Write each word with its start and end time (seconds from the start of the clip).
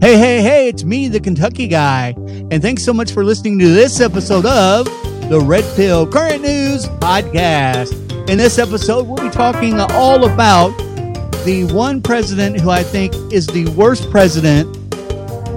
Hey, 0.00 0.16
hey, 0.16 0.42
hey, 0.42 0.68
it's 0.68 0.84
me, 0.84 1.08
the 1.08 1.20
Kentucky 1.20 1.66
guy. 1.66 2.14
And 2.50 2.62
thanks 2.62 2.84
so 2.84 2.94
much 2.94 3.12
for 3.12 3.24
listening 3.24 3.58
to 3.58 3.68
this 3.68 4.00
episode 4.00 4.46
of 4.46 4.86
the 5.28 5.38
Red 5.38 5.64
Pill 5.76 6.06
Current 6.06 6.42
News 6.42 6.86
Podcast. 6.86 7.92
In 8.30 8.38
this 8.38 8.58
episode, 8.58 9.06
we'll 9.06 9.22
be 9.22 9.30
talking 9.30 9.78
all 9.78 10.24
about 10.24 10.70
the 11.44 11.68
one 11.72 12.00
president 12.00 12.60
who 12.60 12.70
I 12.70 12.84
think 12.84 13.12
is 13.32 13.46
the 13.48 13.66
worst 13.70 14.10
president. 14.10 14.74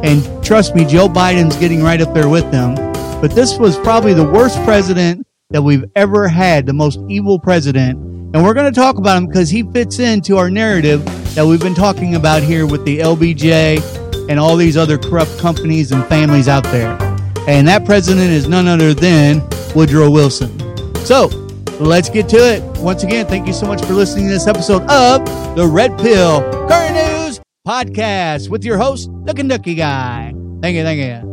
And 0.04 0.44
trust 0.44 0.76
me, 0.76 0.86
Joe 0.86 1.08
Biden's 1.08 1.56
getting 1.58 1.84
right 1.84 2.02
up 2.02 2.14
there 2.14 2.28
with 2.28 2.52
them. 2.52 2.76
But 3.22 3.36
this 3.36 3.58
was 3.58 3.78
probably 3.78 4.14
the 4.14 4.30
worst 4.30 4.58
president 4.64 5.28
that 5.52 5.62
we've 5.62 5.86
ever 5.96 6.28
had, 6.28 6.66
the 6.66 6.74
most 6.74 7.00
evil 7.08 7.40
president. 7.40 8.00
And 8.34 8.44
we're 8.44 8.54
going 8.54 8.74
to 8.74 8.78
talk 8.78 8.98
about 8.98 9.18
him 9.18 9.28
because 9.28 9.50
he 9.50 9.64
fits 9.64 10.00
into 10.00 10.38
our 10.38 10.50
narrative 10.50 11.06
that 11.36 11.46
we've 11.46 11.60
been 11.60 11.76
talking 11.76 12.16
about 12.16 12.44
here 12.44 12.66
with 12.66 12.84
the 12.86 13.00
LBJ 13.00 14.30
and 14.30 14.40
all 14.40 14.56
these 14.56 14.78
other 14.78 14.98
corrupt 14.98 15.38
companies 15.40 15.92
and 15.92 16.06
families 16.08 16.48
out 16.48 16.64
there. 16.66 16.98
And 17.48 17.68
that 17.68 17.86
president 17.86 18.32
is 18.32 18.48
none 18.48 18.68
other 18.68 18.94
than 18.94 19.42
Woodrow 19.76 20.10
Wilson. 20.10 20.58
So 21.06 21.28
let's 21.80 22.10
get 22.10 22.30
to 22.30 22.38
it. 22.38 22.64
Once 22.80 23.04
again, 23.04 23.26
thank 23.26 23.48
you 23.48 23.54
so 23.54 23.66
much 23.66 23.84
for 23.84 23.94
listening 23.94 24.28
to 24.28 24.34
this 24.34 24.48
episode 24.48 24.84
of 24.84 25.26
the 25.56 25.68
Red 25.68 25.98
Pill 25.98 26.42
Current 26.68 26.96
News 26.96 27.40
Podcast 27.68 28.50
with 28.50 28.64
your 28.64 28.78
host, 28.78 29.10
the 29.26 29.34
Kentucky 29.34 29.76
Guy. 29.76 30.34
Thank 30.62 30.76
you, 30.76 30.84
thank 30.84 31.00
you. 31.00 31.31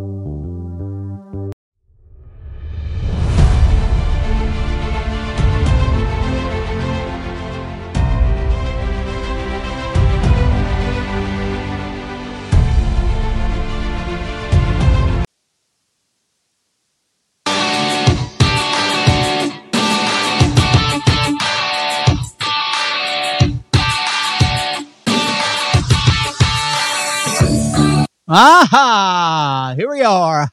Aha! 28.30 29.72
Here 29.74 29.88
we 29.88 30.02
are. 30.02 30.46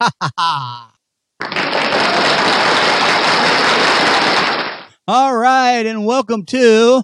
All 5.06 5.36
right, 5.36 5.84
and 5.84 6.06
welcome 6.06 6.46
to 6.46 7.02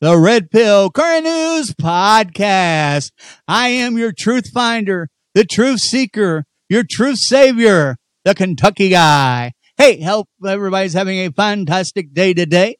the 0.00 0.18
Red 0.18 0.50
Pill 0.50 0.90
Current 0.90 1.22
News 1.22 1.72
Podcast. 1.72 3.12
I 3.46 3.68
am 3.68 3.96
your 3.96 4.10
truth 4.10 4.50
finder, 4.52 5.08
the 5.34 5.44
truth 5.44 5.78
seeker, 5.78 6.46
your 6.68 6.82
truth 6.82 7.18
savior, 7.20 7.96
the 8.24 8.34
Kentucky 8.34 8.88
guy. 8.88 9.52
Hey, 9.76 10.02
hope 10.02 10.28
everybody's 10.44 10.94
having 10.94 11.20
a 11.20 11.30
fantastic 11.30 12.12
day 12.12 12.34
today. 12.34 12.78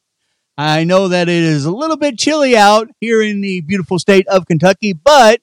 I 0.57 0.83
know 0.83 1.07
that 1.07 1.29
it 1.29 1.43
is 1.43 1.63
a 1.63 1.71
little 1.71 1.95
bit 1.95 2.17
chilly 2.17 2.57
out 2.57 2.89
here 2.99 3.21
in 3.21 3.39
the 3.39 3.61
beautiful 3.61 3.97
state 3.97 4.27
of 4.27 4.45
Kentucky, 4.45 4.91
but 4.91 5.39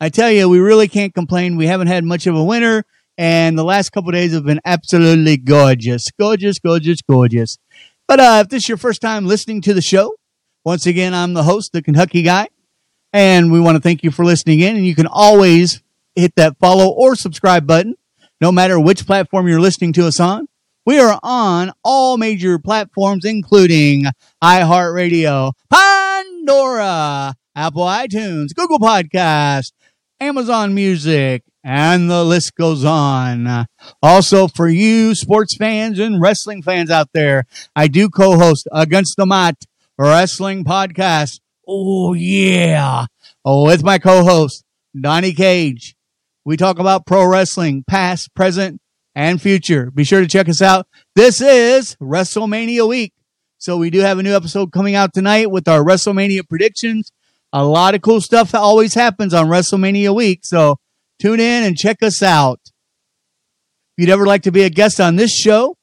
I 0.00 0.10
tell 0.10 0.30
you, 0.30 0.48
we 0.48 0.58
really 0.58 0.88
can't 0.88 1.14
complain. 1.14 1.56
We 1.56 1.66
haven't 1.66 1.86
had 1.86 2.04
much 2.04 2.26
of 2.26 2.34
a 2.34 2.44
winter, 2.44 2.84
and 3.16 3.58
the 3.58 3.64
last 3.64 3.90
couple 3.90 4.12
days 4.12 4.32
have 4.34 4.44
been 4.44 4.60
absolutely 4.64 5.38
gorgeous, 5.38 6.10
gorgeous, 6.18 6.58
gorgeous, 6.58 7.00
gorgeous. 7.00 7.56
But 8.06 8.20
uh, 8.20 8.42
if 8.44 8.50
this 8.50 8.64
is 8.64 8.68
your 8.68 8.78
first 8.78 9.00
time 9.00 9.26
listening 9.26 9.62
to 9.62 9.72
the 9.72 9.80
show, 9.80 10.14
once 10.64 10.84
again, 10.84 11.14
I'm 11.14 11.32
the 11.32 11.44
host, 11.44 11.72
the 11.72 11.80
Kentucky 11.80 12.22
guy, 12.22 12.48
and 13.12 13.50
we 13.50 13.58
want 13.58 13.76
to 13.76 13.80
thank 13.80 14.04
you 14.04 14.10
for 14.10 14.24
listening 14.24 14.60
in. 14.60 14.76
And 14.76 14.86
you 14.86 14.94
can 14.94 15.06
always 15.06 15.82
hit 16.14 16.34
that 16.36 16.58
follow 16.58 16.88
or 16.90 17.16
subscribe 17.16 17.66
button, 17.66 17.94
no 18.40 18.52
matter 18.52 18.78
which 18.78 19.06
platform 19.06 19.48
you're 19.48 19.60
listening 19.60 19.94
to 19.94 20.06
us 20.06 20.20
on. 20.20 20.46
We 20.84 21.00
are 21.00 21.18
on 21.22 21.72
all 21.82 22.18
major 22.18 22.58
platforms, 22.58 23.24
including 23.24 24.04
iHeartRadio, 24.44 25.52
Pandora, 25.72 27.34
Apple 27.56 27.84
iTunes, 27.84 28.54
Google 28.54 28.78
Podcast, 28.78 29.72
Amazon 30.18 30.74
Music, 30.74 31.42
and 31.62 32.10
the 32.10 32.24
list 32.24 32.54
goes 32.54 32.84
on. 32.84 33.66
Also, 34.02 34.48
for 34.48 34.66
you 34.66 35.14
sports 35.14 35.54
fans 35.56 35.98
and 35.98 36.22
wrestling 36.22 36.62
fans 36.62 36.90
out 36.90 37.10
there, 37.12 37.44
I 37.74 37.88
do 37.88 38.08
co 38.08 38.38
host 38.38 38.66
Against 38.72 39.16
the 39.18 39.26
Mat 39.26 39.56
Wrestling 39.98 40.64
Podcast. 40.64 41.40
Oh, 41.68 42.14
yeah. 42.14 43.06
With 43.44 43.84
my 43.84 43.98
co 43.98 44.24
host, 44.24 44.64
Donnie 44.98 45.34
Cage. 45.34 45.94
We 46.46 46.56
talk 46.56 46.78
about 46.78 47.04
pro 47.04 47.26
wrestling, 47.26 47.84
past, 47.86 48.34
present, 48.34 48.80
and 49.14 49.42
future. 49.42 49.90
Be 49.90 50.04
sure 50.04 50.20
to 50.20 50.28
check 50.28 50.48
us 50.48 50.62
out. 50.62 50.86
This 51.14 51.42
is 51.42 51.94
WrestleMania 51.96 52.88
week. 52.88 53.12
So 53.58 53.76
we 53.76 53.90
do 53.90 54.00
have 54.00 54.18
a 54.18 54.22
new 54.22 54.34
episode 54.34 54.72
coming 54.72 54.94
out 54.94 55.12
tonight 55.12 55.50
with 55.50 55.68
our 55.68 55.82
WrestleMania 55.82 56.48
predictions 56.48 57.10
a 57.52 57.64
lot 57.64 57.94
of 57.94 58.02
cool 58.02 58.20
stuff 58.20 58.52
that 58.52 58.60
always 58.60 58.94
happens 58.94 59.32
on 59.34 59.46
WrestleMania 59.46 60.14
week. 60.14 60.40
So 60.42 60.76
tune 61.20 61.40
in 61.40 61.64
and 61.64 61.76
check 61.76 62.02
us 62.02 62.22
out. 62.22 62.60
If 63.96 64.02
you'd 64.04 64.12
ever 64.12 64.26
like 64.26 64.42
to 64.42 64.52
be 64.52 64.62
a 64.62 64.70
guest 64.70 65.00
on 65.00 65.16
this 65.16 65.34
show, 65.34 65.76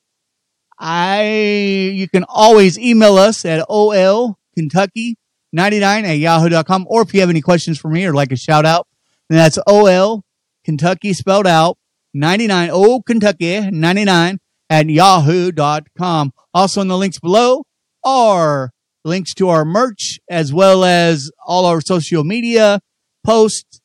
I 0.77 1.91
you 1.93 2.07
can 2.09 2.25
always 2.27 2.77
email 2.77 3.15
us 3.17 3.45
at 3.45 3.67
olkentucky99 3.67 5.15
at 5.55 6.17
yahoo.com. 6.17 6.85
Or 6.89 7.01
if 7.01 7.13
you 7.13 7.21
have 7.21 7.29
any 7.29 7.41
questions 7.41 7.79
for 7.79 7.89
me 7.89 8.05
or 8.05 8.13
like 8.13 8.31
a 8.31 8.37
shout 8.37 8.65
out, 8.65 8.87
then 9.29 9.37
that's 9.37 9.57
OL 9.65 10.23
Kentucky 10.65 11.13
spelled 11.13 11.47
out 11.47 11.77
99 12.13 12.69
O 12.71 13.01
Kentucky 13.01 13.71
99 13.71 14.39
at 14.69 14.89
yahoo.com. 14.89 16.33
Also 16.53 16.81
in 16.81 16.87
the 16.87 16.97
links 16.97 17.19
below 17.19 17.63
are 18.03 18.72
links 19.03 19.33
to 19.35 19.49
our 19.49 19.65
merch 19.65 20.19
as 20.29 20.53
well 20.53 20.83
as 20.83 21.31
all 21.45 21.65
our 21.65 21.81
social 21.81 22.23
media 22.23 22.79
posts, 23.23 23.81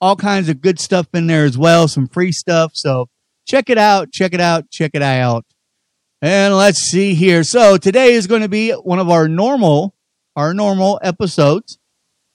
all 0.00 0.16
kinds 0.16 0.48
of 0.48 0.60
good 0.60 0.78
stuff 0.78 1.06
in 1.14 1.26
there 1.26 1.44
as 1.44 1.58
well, 1.58 1.88
some 1.88 2.08
free 2.08 2.32
stuff. 2.32 2.72
So 2.74 3.08
check 3.46 3.70
it 3.70 3.78
out, 3.78 4.12
check 4.12 4.34
it 4.34 4.40
out, 4.40 4.70
check 4.70 4.92
it 4.94 5.02
out. 5.02 5.44
And 6.20 6.56
let's 6.56 6.80
see 6.80 7.14
here. 7.14 7.44
So 7.44 7.76
today 7.76 8.12
is 8.12 8.26
going 8.26 8.42
to 8.42 8.48
be 8.48 8.72
one 8.72 8.98
of 8.98 9.08
our 9.08 9.28
normal, 9.28 9.94
our 10.34 10.52
normal 10.52 10.98
episodes. 11.02 11.78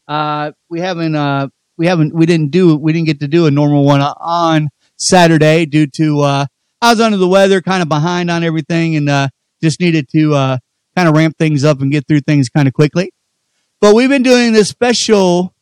Uh, 0.07 0.51
we 0.69 0.79
haven't, 0.79 1.15
uh, 1.15 1.49
we 1.77 1.87
haven't, 1.87 2.13
we 2.13 2.25
didn't 2.25 2.51
do, 2.51 2.75
we 2.77 2.93
didn't 2.93 3.07
get 3.07 3.19
to 3.21 3.27
do 3.27 3.45
a 3.45 3.51
normal 3.51 3.83
one 3.83 4.01
on 4.01 4.69
Saturday 4.97 5.65
due 5.65 5.87
to, 5.95 6.21
uh, 6.21 6.45
I 6.81 6.91
was 6.91 7.01
under 7.01 7.17
the 7.17 7.27
weather, 7.27 7.61
kind 7.61 7.81
of 7.81 7.89
behind 7.89 8.29
on 8.29 8.43
everything 8.43 8.95
and, 8.95 9.09
uh, 9.09 9.29
just 9.61 9.79
needed 9.79 10.07
to, 10.13 10.33
uh, 10.33 10.57
kind 10.95 11.07
of 11.07 11.15
ramp 11.15 11.37
things 11.37 11.63
up 11.63 11.81
and 11.81 11.91
get 11.91 12.07
through 12.07 12.21
things 12.21 12.49
kind 12.49 12.67
of 12.67 12.73
quickly. 12.73 13.11
But 13.81 13.95
we've 13.95 14.09
been 14.09 14.23
doing 14.23 14.53
this 14.53 14.69
special, 14.69 15.53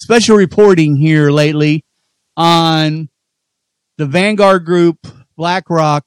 special 0.00 0.36
reporting 0.36 0.96
here 0.96 1.30
lately 1.30 1.84
on 2.36 3.08
the 3.98 4.06
Vanguard 4.06 4.64
Group, 4.64 5.06
BlackRock, 5.36 6.04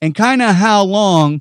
and 0.00 0.14
kind 0.14 0.42
of 0.42 0.54
how 0.54 0.84
long, 0.84 1.40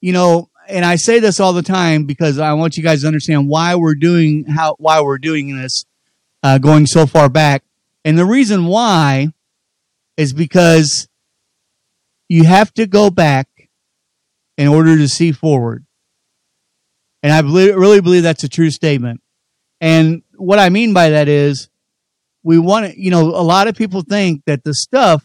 you 0.00 0.12
know, 0.12 0.48
and 0.68 0.84
I 0.84 0.96
say 0.96 1.18
this 1.18 1.40
all 1.40 1.52
the 1.52 1.62
time 1.62 2.04
because 2.04 2.38
I 2.38 2.52
want 2.52 2.76
you 2.76 2.82
guys 2.82 3.00
to 3.00 3.06
understand 3.06 3.48
why 3.48 3.74
we're 3.74 3.94
doing 3.94 4.44
how 4.44 4.76
why 4.78 5.00
we're 5.00 5.18
doing 5.18 5.56
this, 5.56 5.84
uh, 6.42 6.58
going 6.58 6.86
so 6.86 7.06
far 7.06 7.28
back, 7.28 7.64
and 8.04 8.18
the 8.18 8.26
reason 8.26 8.66
why 8.66 9.32
is 10.16 10.32
because 10.32 11.08
you 12.28 12.44
have 12.44 12.72
to 12.74 12.86
go 12.86 13.10
back 13.10 13.48
in 14.58 14.68
order 14.68 14.96
to 14.96 15.08
see 15.08 15.32
forward. 15.32 15.86
And 17.22 17.32
I 17.32 17.40
believe, 17.40 17.74
really 17.76 18.00
believe 18.00 18.24
that's 18.24 18.44
a 18.44 18.48
true 18.48 18.70
statement. 18.70 19.22
And 19.80 20.22
what 20.36 20.58
I 20.58 20.68
mean 20.68 20.92
by 20.92 21.10
that 21.10 21.28
is 21.28 21.70
we 22.42 22.58
want 22.58 22.86
to, 22.86 23.00
you 23.00 23.10
know, 23.10 23.20
a 23.20 23.42
lot 23.42 23.68
of 23.68 23.76
people 23.76 24.02
think 24.02 24.42
that 24.46 24.64
the 24.64 24.74
stuff 24.74 25.24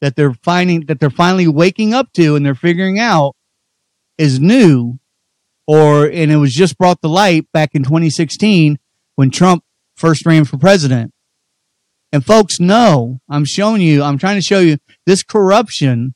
that 0.00 0.16
they're 0.16 0.34
finding, 0.34 0.86
that 0.86 1.00
they're 1.00 1.08
finally 1.08 1.46
waking 1.48 1.94
up 1.94 2.12
to 2.14 2.34
and 2.34 2.44
they're 2.44 2.54
figuring 2.54 2.98
out 2.98 3.36
is 4.18 4.40
new 4.40 4.98
or, 5.66 6.06
and 6.06 6.30
it 6.30 6.36
was 6.36 6.52
just 6.52 6.76
brought 6.76 7.00
to 7.02 7.08
light 7.08 7.50
back 7.52 7.70
in 7.74 7.84
2016 7.84 8.78
when 9.14 9.30
Trump 9.30 9.64
first 9.96 10.26
ran 10.26 10.44
for 10.44 10.58
president. 10.58 11.12
And 12.12 12.24
folks 12.24 12.60
know, 12.60 13.20
I'm 13.28 13.44
showing 13.44 13.80
you, 13.80 14.02
I'm 14.02 14.18
trying 14.18 14.36
to 14.36 14.42
show 14.42 14.60
you 14.60 14.78
this 15.06 15.22
corruption. 15.22 16.14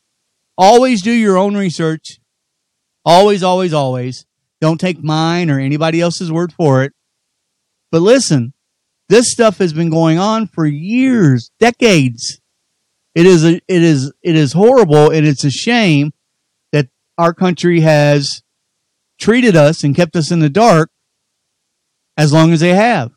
Always 0.57 1.03
do 1.03 1.13
your 1.13 1.37
own 1.39 1.57
research. 1.57 2.19
Always, 3.09 3.43
always, 3.43 3.73
always. 3.73 4.27
Don't 4.61 4.79
take 4.79 5.03
mine 5.03 5.49
or 5.49 5.59
anybody 5.59 5.99
else's 5.99 6.31
word 6.31 6.53
for 6.53 6.83
it. 6.83 6.93
But 7.91 8.03
listen, 8.03 8.53
this 9.09 9.33
stuff 9.33 9.57
has 9.61 9.73
been 9.73 9.89
going 9.89 10.19
on 10.19 10.47
for 10.47 10.67
years, 10.67 11.51
decades. 11.59 12.39
It 13.15 13.25
is 13.25 13.47
a, 13.47 13.55
it 13.67 13.83
is 13.83 14.13
it 14.23 14.37
is 14.37 14.53
horrible 14.53 15.11
and 15.11 15.27
it's 15.27 15.43
a 15.43 15.51
shame 15.51 16.13
that 16.73 16.89
our 17.17 17.33
country 17.33 17.81
has 17.81 18.43
treated 19.19 19.57
us 19.57 19.83
and 19.83 19.97
kept 19.97 20.15
us 20.15 20.31
in 20.31 20.41
the 20.41 20.51
dark 20.51 20.91
as 22.19 22.31
long 22.31 22.53
as 22.53 22.61
they 22.61 22.75
have. 22.75 23.11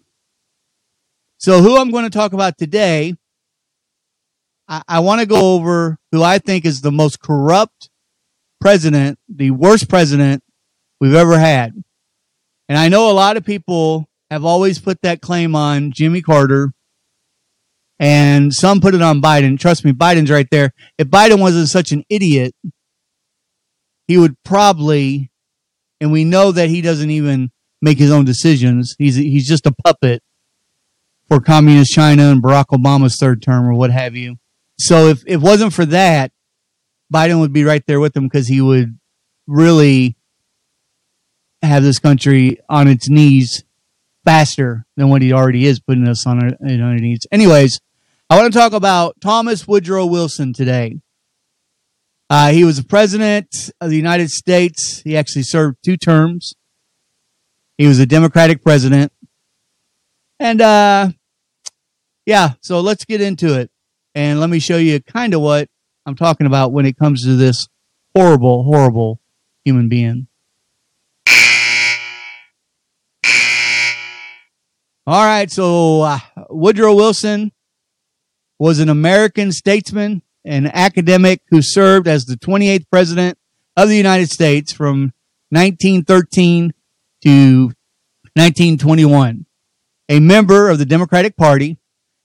So 1.37 1.61
who 1.61 1.75
I'm 1.75 1.91
going 1.91 2.05
to 2.05 2.17
talk 2.17 2.31
about 2.31 2.57
today, 2.57 3.15
I, 4.69 4.83
I 4.87 4.99
want 5.01 5.19
to 5.19 5.27
go 5.27 5.53
over 5.53 5.97
who 6.13 6.23
I 6.23 6.37
think 6.39 6.63
is 6.63 6.79
the 6.79 6.93
most 6.93 7.19
corrupt 7.19 7.89
president, 8.61 9.19
the 9.27 9.51
worst 9.51 9.89
president 9.89 10.43
we've 11.01 11.15
ever 11.15 11.37
had. 11.37 11.73
And 12.69 12.77
I 12.77 12.87
know 12.87 13.09
a 13.09 13.13
lot 13.13 13.35
of 13.35 13.43
people 13.43 14.07
have 14.29 14.45
always 14.45 14.79
put 14.79 15.01
that 15.01 15.19
claim 15.19 15.55
on 15.55 15.91
Jimmy 15.91 16.21
Carter 16.21 16.71
and 17.99 18.53
some 18.53 18.79
put 18.79 18.95
it 18.95 19.01
on 19.01 19.21
Biden. 19.21 19.59
Trust 19.59 19.83
me, 19.83 19.91
Biden's 19.91 20.31
right 20.31 20.47
there. 20.49 20.71
If 20.97 21.07
Biden 21.07 21.39
wasn't 21.39 21.67
such 21.67 21.91
an 21.91 22.03
idiot, 22.09 22.55
he 24.07 24.17
would 24.17 24.35
probably, 24.43 25.31
and 25.99 26.11
we 26.11 26.23
know 26.23 26.51
that 26.51 26.69
he 26.69 26.81
doesn't 26.81 27.11
even 27.11 27.51
make 27.81 27.97
his 27.97 28.11
own 28.11 28.25
decisions. 28.25 28.95
He's 28.97 29.15
he's 29.15 29.47
just 29.47 29.65
a 29.67 29.71
puppet 29.71 30.23
for 31.27 31.39
communist 31.39 31.91
China 31.91 32.31
and 32.31 32.41
Barack 32.41 32.67
Obama's 32.71 33.17
third 33.19 33.41
term 33.41 33.65
or 33.65 33.73
what 33.73 33.91
have 33.91 34.15
you. 34.15 34.37
So 34.79 35.07
if, 35.07 35.19
if 35.27 35.35
it 35.35 35.41
wasn't 35.41 35.73
for 35.73 35.85
that, 35.85 36.31
Biden 37.11 37.39
would 37.39 37.53
be 37.53 37.63
right 37.63 37.85
there 37.85 37.99
with 37.99 38.15
him 38.15 38.23
because 38.23 38.47
he 38.47 38.61
would 38.61 38.97
really 39.47 40.15
have 41.61 41.83
this 41.83 41.99
country 41.99 42.59
on 42.69 42.87
its 42.87 43.09
knees 43.09 43.63
faster 44.23 44.85
than 44.95 45.09
what 45.09 45.21
he 45.21 45.33
already 45.33 45.65
is 45.65 45.79
putting 45.79 46.07
us 46.07 46.25
on 46.25 46.41
our, 46.43 46.51
on 46.61 46.81
our 46.81 46.95
knees. 46.95 47.27
Anyways, 47.31 47.79
I 48.29 48.39
want 48.39 48.53
to 48.53 48.57
talk 48.57 48.73
about 48.73 49.19
Thomas 49.19 49.67
Woodrow 49.67 50.05
Wilson 50.05 50.53
today. 50.53 50.99
Uh, 52.29 52.51
he 52.51 52.63
was 52.63 52.77
the 52.77 52.83
president 52.83 53.71
of 53.81 53.89
the 53.89 53.97
United 53.97 54.29
States. 54.29 55.01
He 55.03 55.17
actually 55.17 55.43
served 55.43 55.77
two 55.83 55.97
terms. 55.97 56.53
He 57.77 57.87
was 57.87 57.99
a 57.99 58.05
Democratic 58.05 58.63
president. 58.63 59.11
And, 60.39 60.61
uh, 60.61 61.09
yeah, 62.25 62.51
so 62.61 62.79
let's 62.79 63.03
get 63.03 63.19
into 63.19 63.59
it. 63.59 63.69
And 64.15 64.39
let 64.39 64.49
me 64.49 64.59
show 64.59 64.77
you 64.77 65.01
kind 65.01 65.33
of 65.33 65.41
what 65.41 65.67
I'm 66.05 66.15
talking 66.15 66.47
about 66.47 66.71
when 66.71 66.85
it 66.85 66.97
comes 66.97 67.23
to 67.23 67.35
this 67.35 67.67
horrible, 68.15 68.63
horrible 68.63 69.19
human 69.63 69.87
being. 69.87 70.27
All 75.07 75.25
right, 75.25 75.49
so 75.51 76.01
uh, 76.01 76.19
Woodrow 76.49 76.95
Wilson 76.95 77.51
was 78.59 78.79
an 78.79 78.89
American 78.89 79.51
statesman 79.51 80.21
and 80.45 80.73
academic 80.73 81.41
who 81.49 81.61
served 81.61 82.07
as 82.07 82.25
the 82.25 82.35
28th 82.35 82.85
president 82.89 83.37
of 83.75 83.89
the 83.89 83.97
United 83.97 84.29
States 84.29 84.71
from 84.71 85.13
1913 85.49 86.73
to 87.23 87.65
1921. 88.35 89.45
A 90.09 90.19
member 90.19 90.69
of 90.69 90.77
the 90.77 90.85
Democratic 90.85 91.35
Party, 91.35 91.77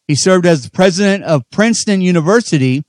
he 0.06 0.14
served 0.14 0.46
as 0.46 0.62
the 0.62 0.70
president 0.70 1.24
of 1.24 1.48
Princeton 1.50 2.00
University 2.00 2.84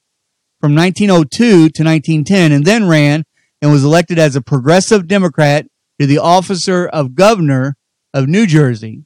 from 0.59 0.75
1902 0.75 1.69
to 1.69 1.83
1910 1.83 2.51
and 2.51 2.65
then 2.65 2.87
ran 2.87 3.23
and 3.61 3.71
was 3.71 3.83
elected 3.83 4.19
as 4.19 4.35
a 4.35 4.41
progressive 4.41 5.07
Democrat 5.07 5.65
to 5.99 6.05
the 6.05 6.17
officer 6.17 6.87
of 6.87 7.15
governor 7.15 7.75
of 8.13 8.27
New 8.27 8.45
Jersey. 8.45 9.03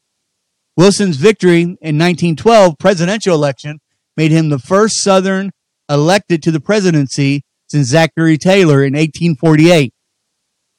Wilson's 0.77 1.17
victory 1.17 1.61
in 1.61 1.97
1912 1.97 2.77
presidential 2.79 3.35
election 3.35 3.79
made 4.15 4.31
him 4.31 4.49
the 4.49 4.59
first 4.59 5.01
Southern 5.01 5.51
elected 5.89 6.41
to 6.43 6.51
the 6.51 6.59
presidency 6.59 7.43
since 7.67 7.87
Zachary 7.87 8.37
Taylor 8.37 8.83
in 8.83 8.93
1848. 8.93 9.93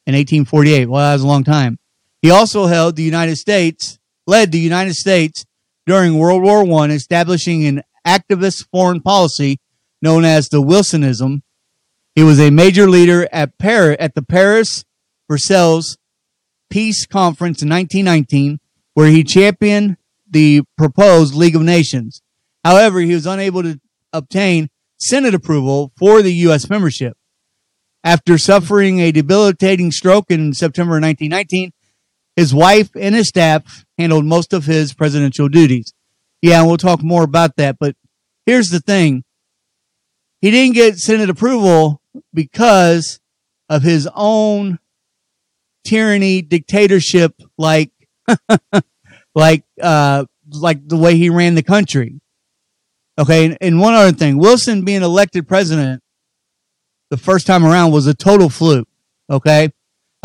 In 0.05 0.15
1848, 0.15 0.87
well, 0.87 1.01
that 1.01 1.13
was 1.15 1.23
a 1.23 1.27
long 1.27 1.45
time. 1.45 1.79
He 2.23 2.31
also 2.31 2.67
held 2.67 2.97
the 2.97 3.03
United 3.03 3.37
States, 3.37 3.99
led 4.27 4.53
the 4.53 4.59
United 4.59 4.95
States 4.95 5.45
during 5.87 6.19
World 6.19 6.43
War 6.43 6.65
I, 6.83 6.89
establishing 6.91 7.65
an 7.67 7.83
activist 8.07 8.67
foreign 8.71 9.01
policy 9.01 9.59
known 10.03 10.25
as 10.25 10.49
the 10.49 10.61
Wilsonism. 10.61 11.43
He 12.15 12.23
was 12.23 12.39
a 12.39 12.51
major 12.51 12.91
leader 12.91 13.29
at 13.33 13.57
Paris, 13.59 13.97
at 14.01 14.15
the 14.15 14.23
Paris 14.23 14.85
Versailles 15.31 15.97
Peace 16.69 17.07
Conference 17.07 17.63
in 17.63 17.69
1919, 17.69 18.59
where 18.95 19.09
he 19.09 19.25
championed 19.25 19.97
the 20.29 20.63
proposed 20.77 21.35
League 21.35 21.57
of 21.57 21.63
Nations. 21.63 22.21
However, 22.65 23.01
he 23.01 23.15
was 23.15 23.27
unable 23.27 23.63
to 23.63 23.81
obtain 24.13 24.69
Senate 24.99 25.35
approval 25.35 25.93
for 25.97 26.23
the 26.23 26.33
U.S. 26.47 26.69
membership. 26.69 27.17
After 28.05 28.37
suffering 28.37 29.01
a 29.01 29.13
debilitating 29.13 29.93
stroke 29.93 30.31
in 30.31 30.53
September 30.55 30.95
1919, 30.95 31.73
his 32.37 32.55
wife 32.55 32.91
and 32.99 33.15
his 33.15 33.29
staff 33.29 33.85
handled 33.99 34.25
most 34.25 34.53
of 34.53 34.65
his 34.65 34.95
presidential 34.95 35.49
duties. 35.49 35.93
Yeah, 36.41 36.61
and 36.61 36.69
we'll 36.69 36.79
talk 36.79 37.03
more 37.03 37.23
about 37.23 37.57
that. 37.57 37.77
But 37.79 37.97
here's 38.47 38.71
the 38.71 38.81
thing. 38.81 39.25
He 40.43 40.51
didn't 40.51 40.75
get 40.75 40.99
Senate 40.99 41.31
approval 41.31 42.03
because 42.35 43.21
of 43.69 43.83
his 43.83 44.09
own 44.13 44.81
tyranny, 45.85 46.43
dictatorship, 46.43 47.41
like, 47.57 47.93
like, 49.35 49.65
uh, 49.81 50.25
like 50.51 50.87
the 50.87 50.97
way 50.97 51.17
he 51.17 51.31
ran 51.31 51.55
the 51.55 51.63
country. 51.63 52.21
Okay. 53.19 53.57
And 53.61 53.81
one 53.81 53.95
other 53.95 54.13
thing, 54.13 54.37
Wilson 54.37 54.85
being 54.85 55.03
elected 55.03 55.47
president 55.47 56.03
the 57.11 57.17
first 57.17 57.47
time 57.47 57.65
around 57.65 57.93
was 57.93 58.07
a 58.09 58.15
total 58.15 58.49
fluke. 58.49 58.89
Okay. 59.31 59.71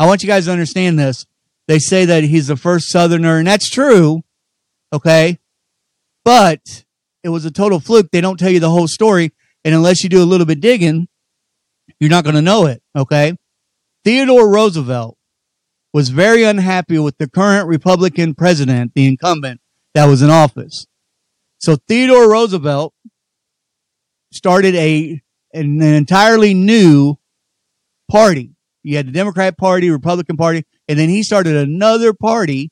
I 0.00 0.06
want 0.06 0.22
you 0.22 0.26
guys 0.26 0.46
to 0.46 0.52
understand 0.52 0.98
this. 0.98 1.26
They 1.68 1.78
say 1.78 2.06
that 2.06 2.24
he's 2.24 2.48
the 2.48 2.56
first 2.56 2.88
Southerner, 2.90 3.38
and 3.38 3.46
that's 3.46 3.70
true. 3.70 4.22
Okay. 4.92 5.38
But 6.24 6.84
it 7.22 7.28
was 7.28 7.44
a 7.44 7.50
total 7.50 7.78
fluke. 7.78 8.10
They 8.10 8.20
don't 8.20 8.38
tell 8.38 8.50
you 8.50 8.58
the 8.58 8.70
whole 8.70 8.88
story. 8.88 9.32
And 9.68 9.74
unless 9.74 10.02
you 10.02 10.08
do 10.08 10.22
a 10.22 10.24
little 10.24 10.46
bit 10.46 10.62
digging, 10.62 11.08
you're 12.00 12.08
not 12.08 12.24
going 12.24 12.36
to 12.36 12.40
know 12.40 12.64
it. 12.64 12.82
Okay. 12.96 13.34
Theodore 14.02 14.48
Roosevelt 14.48 15.18
was 15.92 16.08
very 16.08 16.42
unhappy 16.42 16.98
with 16.98 17.18
the 17.18 17.28
current 17.28 17.68
Republican 17.68 18.34
president, 18.34 18.92
the 18.94 19.06
incumbent 19.06 19.60
that 19.92 20.06
was 20.06 20.22
in 20.22 20.30
office. 20.30 20.86
So 21.58 21.76
Theodore 21.86 22.30
Roosevelt 22.30 22.94
started 24.32 24.74
a 24.74 25.20
an, 25.52 25.82
entirely 25.82 26.54
new 26.54 27.16
party. 28.10 28.52
You 28.82 28.96
had 28.96 29.08
the 29.08 29.12
Democrat 29.12 29.58
Party, 29.58 29.90
Republican 29.90 30.38
Party, 30.38 30.64
and 30.88 30.98
then 30.98 31.10
he 31.10 31.22
started 31.22 31.56
another 31.56 32.14
party 32.14 32.70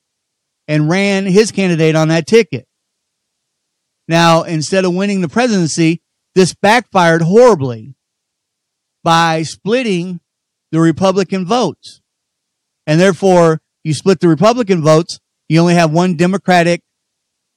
and 0.67 0.89
ran 0.89 1.27
his 1.27 1.53
candidate 1.53 1.95
on 1.95 2.09
that 2.09 2.27
ticket. 2.27 2.67
Now, 4.09 4.45
instead 4.45 4.87
of 4.87 4.95
winning 4.95 5.21
the 5.21 5.29
presidency, 5.29 6.01
this 6.37 6.55
backfired 6.55 7.23
horribly 7.23 7.95
by 9.03 9.43
splitting 9.43 10.21
the 10.71 10.79
Republican 10.79 11.47
votes. 11.47 12.03
And 12.87 13.01
therefore, 13.01 13.63
you 13.83 13.95
split 13.95 14.21
the 14.21 14.29
Republican 14.29 14.83
votes, 14.83 15.19
you 15.49 15.59
only 15.61 15.75
have 15.75 15.91
one 15.91 16.15
Democratic 16.15 16.83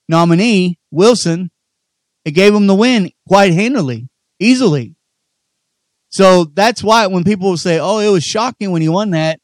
nominee, 0.08 0.80
Wilson, 0.92 1.52
it 2.24 2.32
gave 2.32 2.56
him 2.56 2.68
the 2.68 2.74
win 2.74 3.12
quite 3.28 3.52
handily, 3.52 4.08
easily. 4.40 4.96
So 6.08 6.46
that's 6.46 6.82
why 6.82 7.06
when 7.08 7.26
people 7.26 7.58
say, 7.58 7.80
oh, 7.80 8.00
it 8.00 8.10
was 8.10 8.24
shocking 8.24 8.72
when 8.72 8.82
he 8.82 8.88
won 8.88 9.10
that, 9.10 9.42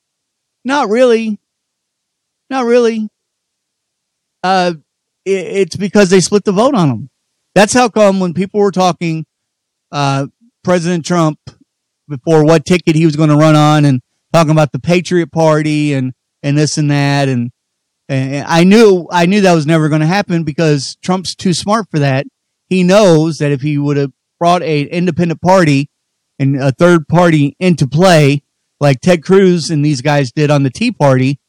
not 0.63 0.87
really. 0.87 1.39
Not 2.49 2.63
really. 2.65 3.09
Uh, 4.41 4.75
it, 5.25 5.31
it's 5.31 5.75
because 5.75 6.09
they 6.09 6.21
split 6.21 6.45
the 6.45 6.53
vote 6.53 6.73
on 6.73 6.89
him. 6.89 7.09
That's 7.55 7.73
how 7.73 7.89
come 7.89 8.19
when 8.19 8.33
people 8.33 8.59
were 8.59 8.71
talking, 8.71 9.25
uh, 9.91 10.27
President 10.63 11.05
Trump 11.05 11.39
before 12.07 12.43
what 12.43 12.65
ticket 12.65 12.95
he 12.95 13.05
was 13.05 13.15
going 13.15 13.29
to 13.29 13.35
run 13.35 13.55
on 13.55 13.85
and 13.85 14.01
talking 14.33 14.51
about 14.51 14.71
the 14.71 14.79
Patriot 14.79 15.31
Party 15.31 15.93
and, 15.93 16.13
and 16.43 16.57
this 16.57 16.77
and 16.77 16.91
that 16.91 17.29
and 17.29 17.51
and 18.07 18.45
I 18.47 18.63
knew, 18.63 19.07
I 19.11 19.25
knew 19.25 19.41
that 19.41 19.53
was 19.53 19.65
never 19.65 19.89
going 19.89 20.01
to 20.01 20.07
happen 20.07 20.43
because 20.43 20.95
Trump's 21.01 21.35
too 21.35 21.53
smart 21.53 21.87
for 21.89 21.99
that. 21.99 22.27
He 22.67 22.83
knows 22.83 23.37
that 23.37 23.51
if 23.51 23.61
he 23.61 23.77
would 23.77 23.97
have 23.97 24.11
brought 24.39 24.61
an 24.61 24.87
independent 24.87 25.41
party 25.41 25.89
and 26.37 26.61
a 26.61 26.71
third 26.71 27.07
party 27.07 27.55
into 27.59 27.87
play, 27.87 28.43
like 28.79 29.01
Ted 29.01 29.23
Cruz 29.23 29.69
and 29.69 29.83
these 29.83 30.01
guys 30.01 30.31
did 30.31 30.51
on 30.51 30.63
the 30.63 30.69
Tea 30.69 30.91
Party, 30.91 31.39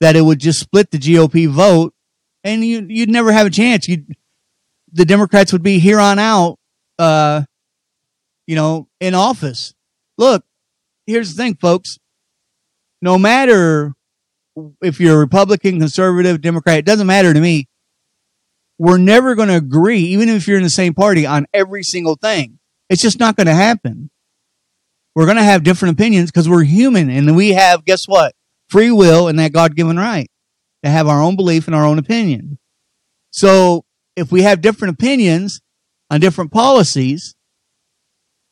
that 0.00 0.16
it 0.16 0.22
would 0.22 0.40
just 0.40 0.60
split 0.60 0.90
the 0.90 0.98
GOP 0.98 1.48
vote 1.48 1.94
and 2.44 2.64
you, 2.64 2.84
you'd 2.88 3.08
never 3.08 3.32
have 3.32 3.46
a 3.46 3.50
chance. 3.50 3.88
You, 3.88 4.04
the 4.92 5.04
Democrats 5.04 5.52
would 5.52 5.62
be 5.62 5.78
here 5.78 5.98
on 5.98 6.18
out, 6.18 6.58
uh, 6.98 7.42
you 8.46 8.54
know, 8.54 8.88
in 9.00 9.14
office. 9.14 9.74
Look, 10.18 10.44
here's 11.06 11.34
the 11.34 11.42
thing, 11.42 11.56
folks. 11.56 11.98
No 13.00 13.18
matter 13.18 13.94
if 14.82 15.00
you're 15.00 15.16
a 15.16 15.18
Republican, 15.18 15.78
conservative, 15.78 16.40
Democrat, 16.40 16.78
it 16.78 16.84
doesn't 16.84 17.06
matter 17.06 17.32
to 17.32 17.40
me. 17.40 17.68
We're 18.78 18.98
never 18.98 19.34
going 19.34 19.48
to 19.48 19.56
agree, 19.56 20.00
even 20.00 20.28
if 20.28 20.46
you're 20.46 20.56
in 20.56 20.62
the 20.62 20.70
same 20.70 20.94
party, 20.94 21.24
on 21.24 21.46
every 21.52 21.82
single 21.82 22.16
thing. 22.16 22.58
It's 22.90 23.02
just 23.02 23.18
not 23.18 23.36
going 23.36 23.46
to 23.46 23.54
happen. 23.54 24.10
We're 25.14 25.26
going 25.26 25.36
to 25.36 25.42
have 25.42 25.62
different 25.62 25.94
opinions 25.94 26.30
because 26.30 26.48
we're 26.48 26.64
human 26.64 27.10
and 27.10 27.36
we 27.36 27.50
have, 27.50 27.84
guess 27.84 28.04
what? 28.06 28.34
Free 28.68 28.90
will 28.90 29.28
and 29.28 29.38
that 29.38 29.52
God 29.52 29.76
given 29.76 29.98
right 29.98 30.30
to 30.84 30.90
have 30.90 31.06
our 31.06 31.22
own 31.22 31.36
belief 31.36 31.66
and 31.66 31.76
our 31.76 31.84
own 31.84 31.98
opinion. 31.98 32.58
So 33.30 33.84
if 34.16 34.30
we 34.30 34.42
have 34.42 34.60
different 34.60 34.94
opinions 34.94 35.60
on 36.10 36.20
different 36.20 36.52
policies, 36.52 37.34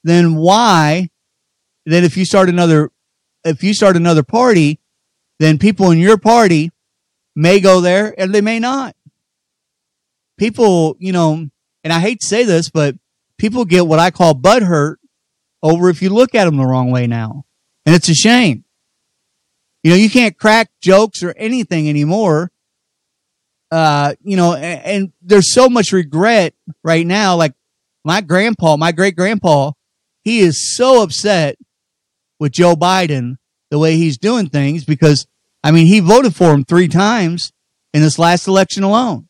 then 0.05 0.37
why, 0.37 1.11
then 1.87 2.05
if 2.05 2.17
you 2.17 2.25
start 2.25 2.49
another, 2.49 2.91
if 3.45 3.63
you 3.63 3.75
start 3.75 3.97
another 3.97 4.23
party, 4.23 4.81
then 5.39 5.59
people 5.59 5.91
in 5.91 5.99
your 5.99 6.19
party 6.19 6.71
may 7.35 7.61
go 7.61 7.81
there 7.81 8.15
and 8.19 8.35
they 8.35 8.41
may 8.41 8.59
not. 8.59 8.95
People, 10.39 10.97
you 10.99 11.13
know, 11.13 11.49
and 11.85 11.93
I 11.93 12.01
hate 12.01 12.21
to 12.21 12.27
say 12.27 12.45
this, 12.45 12.71
but 12.71 12.97
people 13.39 13.65
get 13.65 13.87
what 13.87 13.99
I 13.99 14.11
call 14.11 14.35
butt 14.35 14.63
hurt 14.63 14.99
over 15.63 15.91
if 15.91 16.03
you 16.03 16.11
look 16.11 16.35
at 16.35 16.45
them 16.45 16.57
the 16.57 16.67
wrong 16.67 16.91
way 16.91 17.07
now. 17.07 17.45
And 17.87 17.95
it's 17.95 18.09
a 18.09 18.15
shame. 18.15 18.65
You 19.83 19.91
know, 19.91 19.97
you 19.97 20.11
can't 20.11 20.37
crack 20.37 20.71
jokes 20.83 21.23
or 21.23 21.33
anything 21.37 21.89
anymore. 21.89 22.51
Uh, 23.71 24.15
you 24.23 24.37
know, 24.37 24.55
and, 24.55 24.85
and 24.85 25.13
there's 25.23 25.53
so 25.53 25.69
much 25.69 25.93
regret 25.93 26.55
right 26.83 27.07
now. 27.07 27.37
Like 27.37 27.53
my 28.05 28.21
grandpa, 28.21 28.77
my 28.77 28.93
great 28.93 29.17
grandpa, 29.17 29.73
he 30.25 30.41
is 30.41 30.77
so 30.77 31.03
upset 31.03 31.57
with 32.39 32.53
Joe 32.53 32.75
Biden 32.75 33.37
the 33.71 33.79
way 33.79 33.97
he's 33.97 34.19
doing 34.19 34.49
things 34.49 34.85
because 34.85 35.27
I 35.63 35.71
mean, 35.71 35.87
he 35.87 36.01
voted 36.01 36.35
for 36.35 36.53
him 36.53 36.65
three 36.65 36.89
times 36.89 37.53
in 37.93 38.03
this 38.03 38.19
last 38.19 38.47
election 38.47 38.83
alone. 38.83 39.29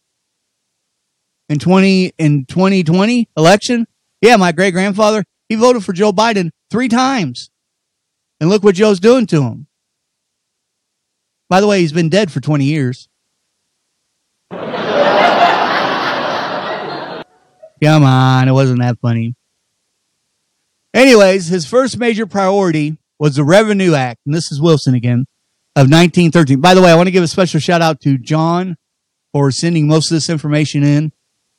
In 1.48 1.58
20, 1.58 2.12
in 2.18 2.44
2020 2.46 3.28
election. 3.36 3.86
Yeah, 4.22 4.36
my 4.36 4.52
great 4.52 4.72
grandfather, 4.72 5.24
he 5.48 5.56
voted 5.56 5.84
for 5.84 5.92
Joe 5.92 6.12
Biden 6.12 6.50
three 6.70 6.88
times. 6.88 7.50
And 8.40 8.48
look 8.48 8.62
what 8.62 8.76
Joe's 8.76 9.00
doing 9.00 9.26
to 9.26 9.42
him. 9.42 9.66
By 11.48 11.60
the 11.60 11.66
way, 11.66 11.80
he's 11.80 11.92
been 11.92 12.08
dead 12.08 12.30
for 12.30 12.40
20 12.40 12.64
years. 12.64 13.08
Come 17.82 18.04
on, 18.04 18.48
it 18.48 18.52
wasn't 18.52 18.80
that 18.80 18.98
funny. 19.00 19.34
Anyways, 20.92 21.48
his 21.48 21.66
first 21.66 21.98
major 21.98 22.26
priority 22.26 22.98
was 23.18 23.36
the 23.36 23.44
Revenue 23.44 23.94
Act. 23.94 24.20
And 24.26 24.34
this 24.34 24.50
is 24.50 24.60
Wilson 24.60 24.94
again 24.94 25.26
of 25.76 25.82
1913. 25.82 26.60
By 26.60 26.74
the 26.74 26.82
way, 26.82 26.90
I 26.90 26.96
want 26.96 27.06
to 27.06 27.12
give 27.12 27.22
a 27.22 27.28
special 27.28 27.60
shout 27.60 27.80
out 27.80 28.00
to 28.00 28.18
John 28.18 28.76
for 29.32 29.52
sending 29.52 29.86
most 29.86 30.10
of 30.10 30.16
this 30.16 30.28
information 30.28 30.82
in. 30.82 31.12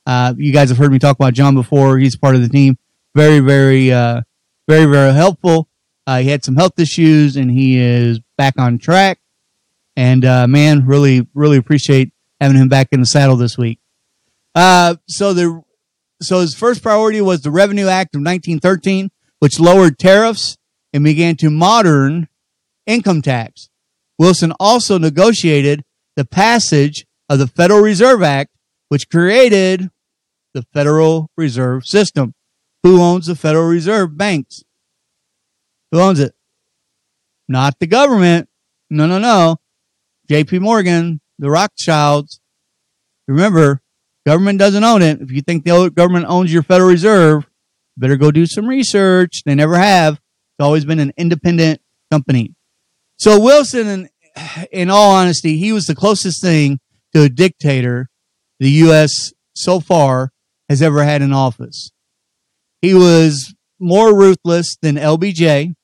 Uh, 0.04 0.34
you 0.36 0.52
guys 0.52 0.68
have 0.68 0.78
heard 0.78 0.92
me 0.92 0.98
talk 0.98 1.16
about 1.16 1.32
John 1.32 1.54
before. 1.54 1.98
He's 1.98 2.16
part 2.16 2.34
of 2.34 2.42
the 2.42 2.48
team. 2.48 2.76
Very, 3.14 3.40
very, 3.40 3.90
uh, 3.90 4.22
very, 4.68 4.84
very 4.84 5.14
helpful. 5.14 5.68
Uh, 6.06 6.18
he 6.18 6.28
had 6.28 6.44
some 6.44 6.56
health 6.56 6.78
issues 6.78 7.36
and 7.36 7.50
he 7.50 7.78
is 7.78 8.20
back 8.36 8.54
on 8.58 8.78
track. 8.78 9.18
And, 9.96 10.24
uh, 10.24 10.46
man, 10.46 10.86
really, 10.86 11.26
really 11.34 11.56
appreciate 11.56 12.11
having 12.42 12.56
him 12.56 12.68
back 12.68 12.88
in 12.90 12.98
the 12.98 13.06
saddle 13.06 13.36
this 13.36 13.56
week. 13.56 13.78
Uh, 14.52 14.96
so 15.06 15.32
the, 15.32 15.62
so 16.20 16.40
his 16.40 16.56
first 16.56 16.82
priority 16.82 17.20
was 17.20 17.42
the 17.42 17.52
Revenue 17.52 17.86
Act 17.86 18.16
of 18.16 18.18
1913, 18.18 19.10
which 19.38 19.60
lowered 19.60 19.96
tariffs 19.96 20.58
and 20.92 21.04
began 21.04 21.36
to 21.36 21.50
modern 21.50 22.26
income 22.84 23.22
tax. 23.22 23.68
Wilson 24.18 24.52
also 24.58 24.98
negotiated 24.98 25.84
the 26.16 26.24
passage 26.24 27.06
of 27.28 27.38
the 27.38 27.46
Federal 27.46 27.80
Reserve 27.80 28.24
Act, 28.24 28.50
which 28.88 29.08
created 29.08 29.88
the 30.52 30.62
Federal 30.74 31.30
Reserve 31.36 31.86
System. 31.86 32.34
Who 32.82 33.00
owns 33.00 33.26
the 33.26 33.36
Federal 33.36 33.68
Reserve 33.68 34.18
banks? 34.18 34.64
Who 35.92 36.00
owns 36.00 36.18
it? 36.18 36.34
Not 37.48 37.78
the 37.78 37.86
government. 37.86 38.48
No, 38.90 39.06
no, 39.06 39.20
no. 39.20 39.58
JP 40.28 40.60
Morgan, 40.60 41.20
the 41.42 41.50
Rothschilds. 41.50 42.40
Remember, 43.26 43.82
government 44.24 44.60
doesn't 44.60 44.84
own 44.84 45.02
it. 45.02 45.20
If 45.20 45.32
you 45.32 45.42
think 45.42 45.64
the 45.64 45.90
government 45.90 46.26
owns 46.28 46.52
your 46.52 46.62
Federal 46.62 46.88
Reserve, 46.88 47.44
better 47.96 48.16
go 48.16 48.30
do 48.30 48.46
some 48.46 48.66
research. 48.66 49.42
They 49.44 49.56
never 49.56 49.76
have. 49.76 50.14
It's 50.14 50.60
always 50.60 50.84
been 50.84 51.00
an 51.00 51.12
independent 51.16 51.82
company. 52.12 52.54
So 53.16 53.40
Wilson, 53.40 53.88
in, 53.88 54.08
in 54.70 54.88
all 54.88 55.10
honesty, 55.10 55.58
he 55.58 55.72
was 55.72 55.86
the 55.86 55.96
closest 55.96 56.40
thing 56.40 56.78
to 57.12 57.22
a 57.22 57.28
dictator 57.28 58.08
the 58.60 58.70
U.S. 58.70 59.32
so 59.54 59.80
far 59.80 60.30
has 60.68 60.80
ever 60.80 61.02
had 61.02 61.22
in 61.22 61.32
office. 61.32 61.90
He 62.80 62.94
was 62.94 63.52
more 63.80 64.16
ruthless 64.16 64.76
than 64.80 64.94
LBJ, 64.94 65.74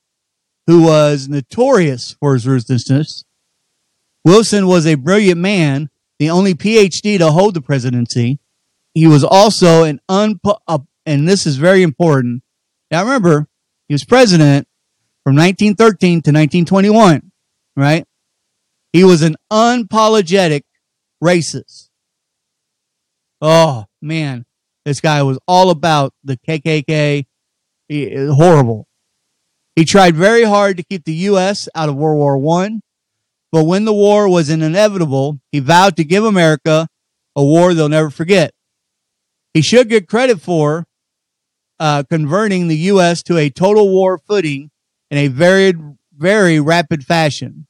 who 0.69 0.83
was 0.83 1.29
notorious 1.29 2.17
for 2.21 2.35
his 2.35 2.47
ruthlessness. 2.47 3.25
Wilson 4.25 4.67
was 4.67 4.87
a 4.87 4.95
brilliant 4.97 5.41
man, 5.41 5.91
the 6.19 6.31
only 6.31 6.55
PhD 6.55 7.19
to 7.19 7.31
hold 7.31 7.55
the 7.55 7.63
presidency. 7.63 8.41
He 8.95 9.07
was 9.07 9.25
also 9.25 9.85
an 9.85 10.01
unpo- 10.11 10.59
uh, 10.67 10.81
and 11.07 11.29
this 11.29 11.47
is 11.47 11.57
very 11.57 11.83
important. 11.83 12.43
Now 12.91 13.05
remember, 13.05 13.49
he 13.87 13.95
was 13.95 14.05
president 14.05 14.67
from 15.25 15.37
1913 15.37 16.11
to 16.23 16.31
1921 16.31 17.29
right? 17.79 18.05
He 18.93 19.05
was 19.05 19.23
an 19.23 19.37
unapologetic 19.53 20.63
racist. 21.23 21.89
Oh 23.41 23.85
man, 24.03 24.45
this 24.85 25.01
guy 25.01 25.23
was 25.23 25.39
all 25.47 25.71
about 25.71 26.13
the 26.25 26.37
KKK. 26.37 27.27
He, 27.89 28.27
horrible. 28.27 28.89
He 29.77 29.85
tried 29.85 30.17
very 30.17 30.43
hard 30.43 30.77
to 30.77 30.83
keep 30.83 31.05
the 31.05 31.15
U.S. 31.31 31.69
out 31.75 31.89
of 31.89 31.95
World 31.95 32.19
War 32.19 32.37
One, 32.37 32.81
but 33.51 33.65
when 33.65 33.85
the 33.85 33.93
war 33.93 34.29
was 34.29 34.51
inevitable, 34.51 35.41
he 35.53 35.61
vowed 35.61 35.97
to 35.97 36.05
give 36.05 36.25
America 36.25 36.89
a 37.35 37.43
war 37.43 37.73
they'll 37.73 37.89
never 37.89 38.11
forget. 38.11 38.53
He 39.55 39.63
should 39.63 39.89
get 39.89 40.09
credit 40.09 40.41
for 40.41 40.87
uh, 41.81 42.03
converting 42.11 42.69
the 42.69 42.77
U.S. 42.77 43.23
to 43.25 43.37
a 43.37 43.51
total 43.51 43.89
war 43.89 44.19
footing 44.19 44.71
in 45.11 45.19
a 45.19 45.29
very, 45.29 45.73
very 46.17 46.61
rapid 46.61 47.05
fashion. 47.05 47.67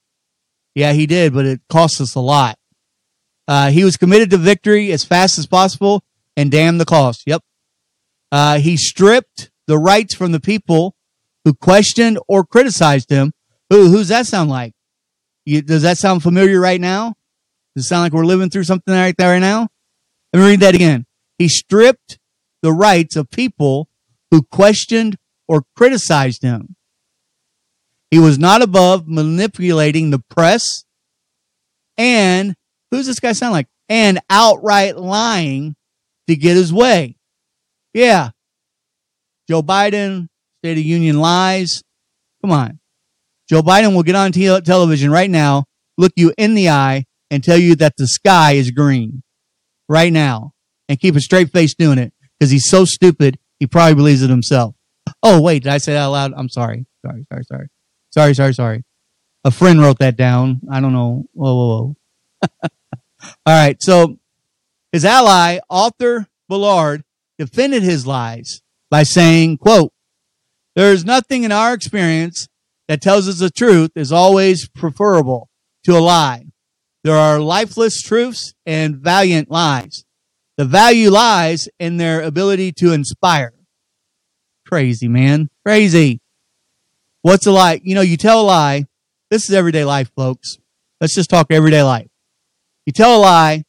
Yeah, 0.75 0.93
he 0.93 1.07
did, 1.07 1.35
but 1.35 1.47
it 1.47 1.61
cost 1.69 2.01
us 2.01 2.15
a 2.15 2.21
lot. 2.21 2.59
Uh, 3.47 3.71
he 3.71 3.85
was 3.85 3.97
committed 3.97 4.31
to 4.31 4.37
victory 4.37 4.93
as 4.93 5.05
fast 5.05 5.39
as 5.39 5.47
possible 5.47 6.05
and 6.37 6.51
damn 6.51 6.79
the 6.79 6.85
cost. 6.85 7.23
Yep. 7.27 7.43
Uh, 8.31 8.59
he 8.59 8.77
stripped 8.77 9.51
the 9.67 9.79
rights 9.79 10.15
from 10.15 10.33
the 10.33 10.41
people 10.41 10.95
who 11.45 11.55
questioned 11.55 12.19
or 12.29 12.45
criticized 12.45 13.11
him. 13.11 13.33
Who, 13.71 13.89
who's 13.91 14.09
that 14.09 14.27
sound 14.27 14.51
like? 14.51 14.75
You, 15.49 15.63
does 15.63 15.81
that 15.81 15.97
sound 15.97 16.23
familiar 16.23 16.61
right 16.61 16.81
now? 16.81 17.15
Does 17.75 17.87
it 17.87 17.89
sound 17.89 18.03
like 18.03 18.13
we're 18.13 18.27
living 18.27 18.51
through 18.51 18.65
something 18.65 18.93
right 18.93 19.17
there 19.17 19.31
right 19.31 19.39
now? 19.39 19.69
Let 20.35 20.41
me 20.41 20.47
read 20.47 20.61
that 20.61 20.75
again. 20.75 21.07
He 21.39 21.49
stripped 21.49 22.19
the 22.61 22.71
rights 22.71 23.17
of 23.17 23.31
people 23.31 23.89
who 24.31 24.43
questioned 24.43 25.17
or 25.49 25.63
criticized 25.75 26.43
him. 26.43 26.77
He 28.11 28.19
was 28.19 28.39
not 28.39 28.61
above 28.61 29.09
manipulating 29.09 30.11
the 30.11 30.19
press 30.19 30.85
and 31.97 32.55
who's 32.91 33.07
this 33.07 33.19
guy 33.19 33.33
sound 33.33 33.53
like? 33.53 33.69
And 33.89 34.21
outright 34.29 34.99
lying 34.99 35.77
to 36.27 36.37
get 36.37 36.57
his 36.57 36.75
way. 36.75 37.17
Yeah. 37.95 38.33
Joe 39.49 39.63
Biden, 39.63 40.29
State 40.59 40.77
of 40.77 40.85
Union 40.85 41.19
lies. 41.19 41.83
Come 42.43 42.51
on. 42.51 42.81
Joe 43.49 43.63
Biden 43.63 43.95
will 43.95 44.03
get 44.03 44.15
on 44.15 44.33
te- 44.33 44.61
television 44.61 45.11
right 45.11 45.31
now, 45.31 45.65
look 45.97 46.13
you 46.17 46.33
in 46.37 46.55
the 46.55 46.69
eye, 46.69 47.05
and 47.31 47.43
tell 47.43 47.59
you 47.59 47.75
that 47.77 47.95
the 47.97 48.07
sky 48.07 48.53
is 48.53 48.71
green 48.71 49.23
right 49.89 50.13
now 50.13 50.53
and 50.89 51.01
keep 51.01 51.17
a 51.17 51.21
straight 51.21 51.51
face 51.51 51.75
doing 51.75 51.99
it 51.99 52.13
because 52.39 52.51
he's 52.51 52.69
so 52.69 52.85
stupid, 52.85 53.39
he 53.59 53.67
probably 53.67 53.95
believes 53.95 54.23
it 54.23 54.31
himself. 54.31 54.75
Oh, 55.23 55.41
wait, 55.41 55.63
did 55.63 55.73
I 55.73 55.79
say 55.79 55.93
that 55.95 56.01
out 56.01 56.13
loud? 56.13 56.33
I'm 56.37 56.49
sorry. 56.49 56.87
Sorry, 57.05 57.25
sorry, 57.31 57.45
sorry. 57.45 57.69
Sorry, 58.11 58.35
sorry, 58.35 58.55
sorry. 58.55 58.85
A 59.45 59.51
friend 59.51 59.81
wrote 59.81 59.99
that 59.99 60.17
down. 60.17 60.61
I 60.71 60.81
don't 60.81 60.93
know. 60.93 61.25
Whoa, 61.33 61.55
whoa, 61.55 61.69
whoa. 61.69 62.59
All 63.47 63.55
right. 63.55 63.83
So 63.83 64.19
his 64.93 65.05
ally, 65.05 65.59
Arthur 65.71 66.27
Bullard, 66.49 67.05
defended 67.39 67.83
his 67.83 68.07
lies 68.07 68.63
by 68.91 69.03
saying, 69.03 69.59
quote, 69.59 69.93
there 70.75 70.93
is 70.93 71.05
nothing 71.05 71.45
in 71.45 71.53
our 71.53 71.73
experience 71.73 72.49
that 72.89 73.01
tells 73.03 73.29
us 73.29 73.39
the 73.39 73.51
truth 73.51 73.93
is 73.95 74.11
always 74.11 74.69
preferable 74.69 75.49
to 75.85 75.97
a 75.97 76.01
lie. 76.01 76.47
There 77.05 77.15
are 77.15 77.39
lifeless 77.39 78.03
truths 78.03 78.55
and 78.67 78.97
valiant 78.97 79.51
lies. 79.51 80.05
The 80.57 80.65
value 80.65 81.11
lies 81.11 81.69
in 81.79 81.99
their 81.99 82.23
ability 82.23 82.73
to 82.79 82.93
inspire. 82.93 83.53
Crazy, 84.67 85.07
man. 85.07 85.49
Crazy. 85.65 86.21
What's 87.23 87.47
a 87.47 87.53
lie? 87.53 87.81
You 87.85 87.95
know, 87.95 88.01
you 88.01 88.17
tell 88.17 88.41
a 88.41 88.43
lie. 88.43 88.87
This 89.31 89.49
is 89.49 89.55
everyday 89.55 89.85
life, 89.85 90.11
folks. 90.17 90.59
Let's 91.01 91.15
just 91.15 91.31
talk 91.31 91.47
everyday 91.51 91.83
life. 91.83 92.09
You 92.87 92.93
tell 92.93 93.19
a 93.19 93.21
lie, 93.21 93.65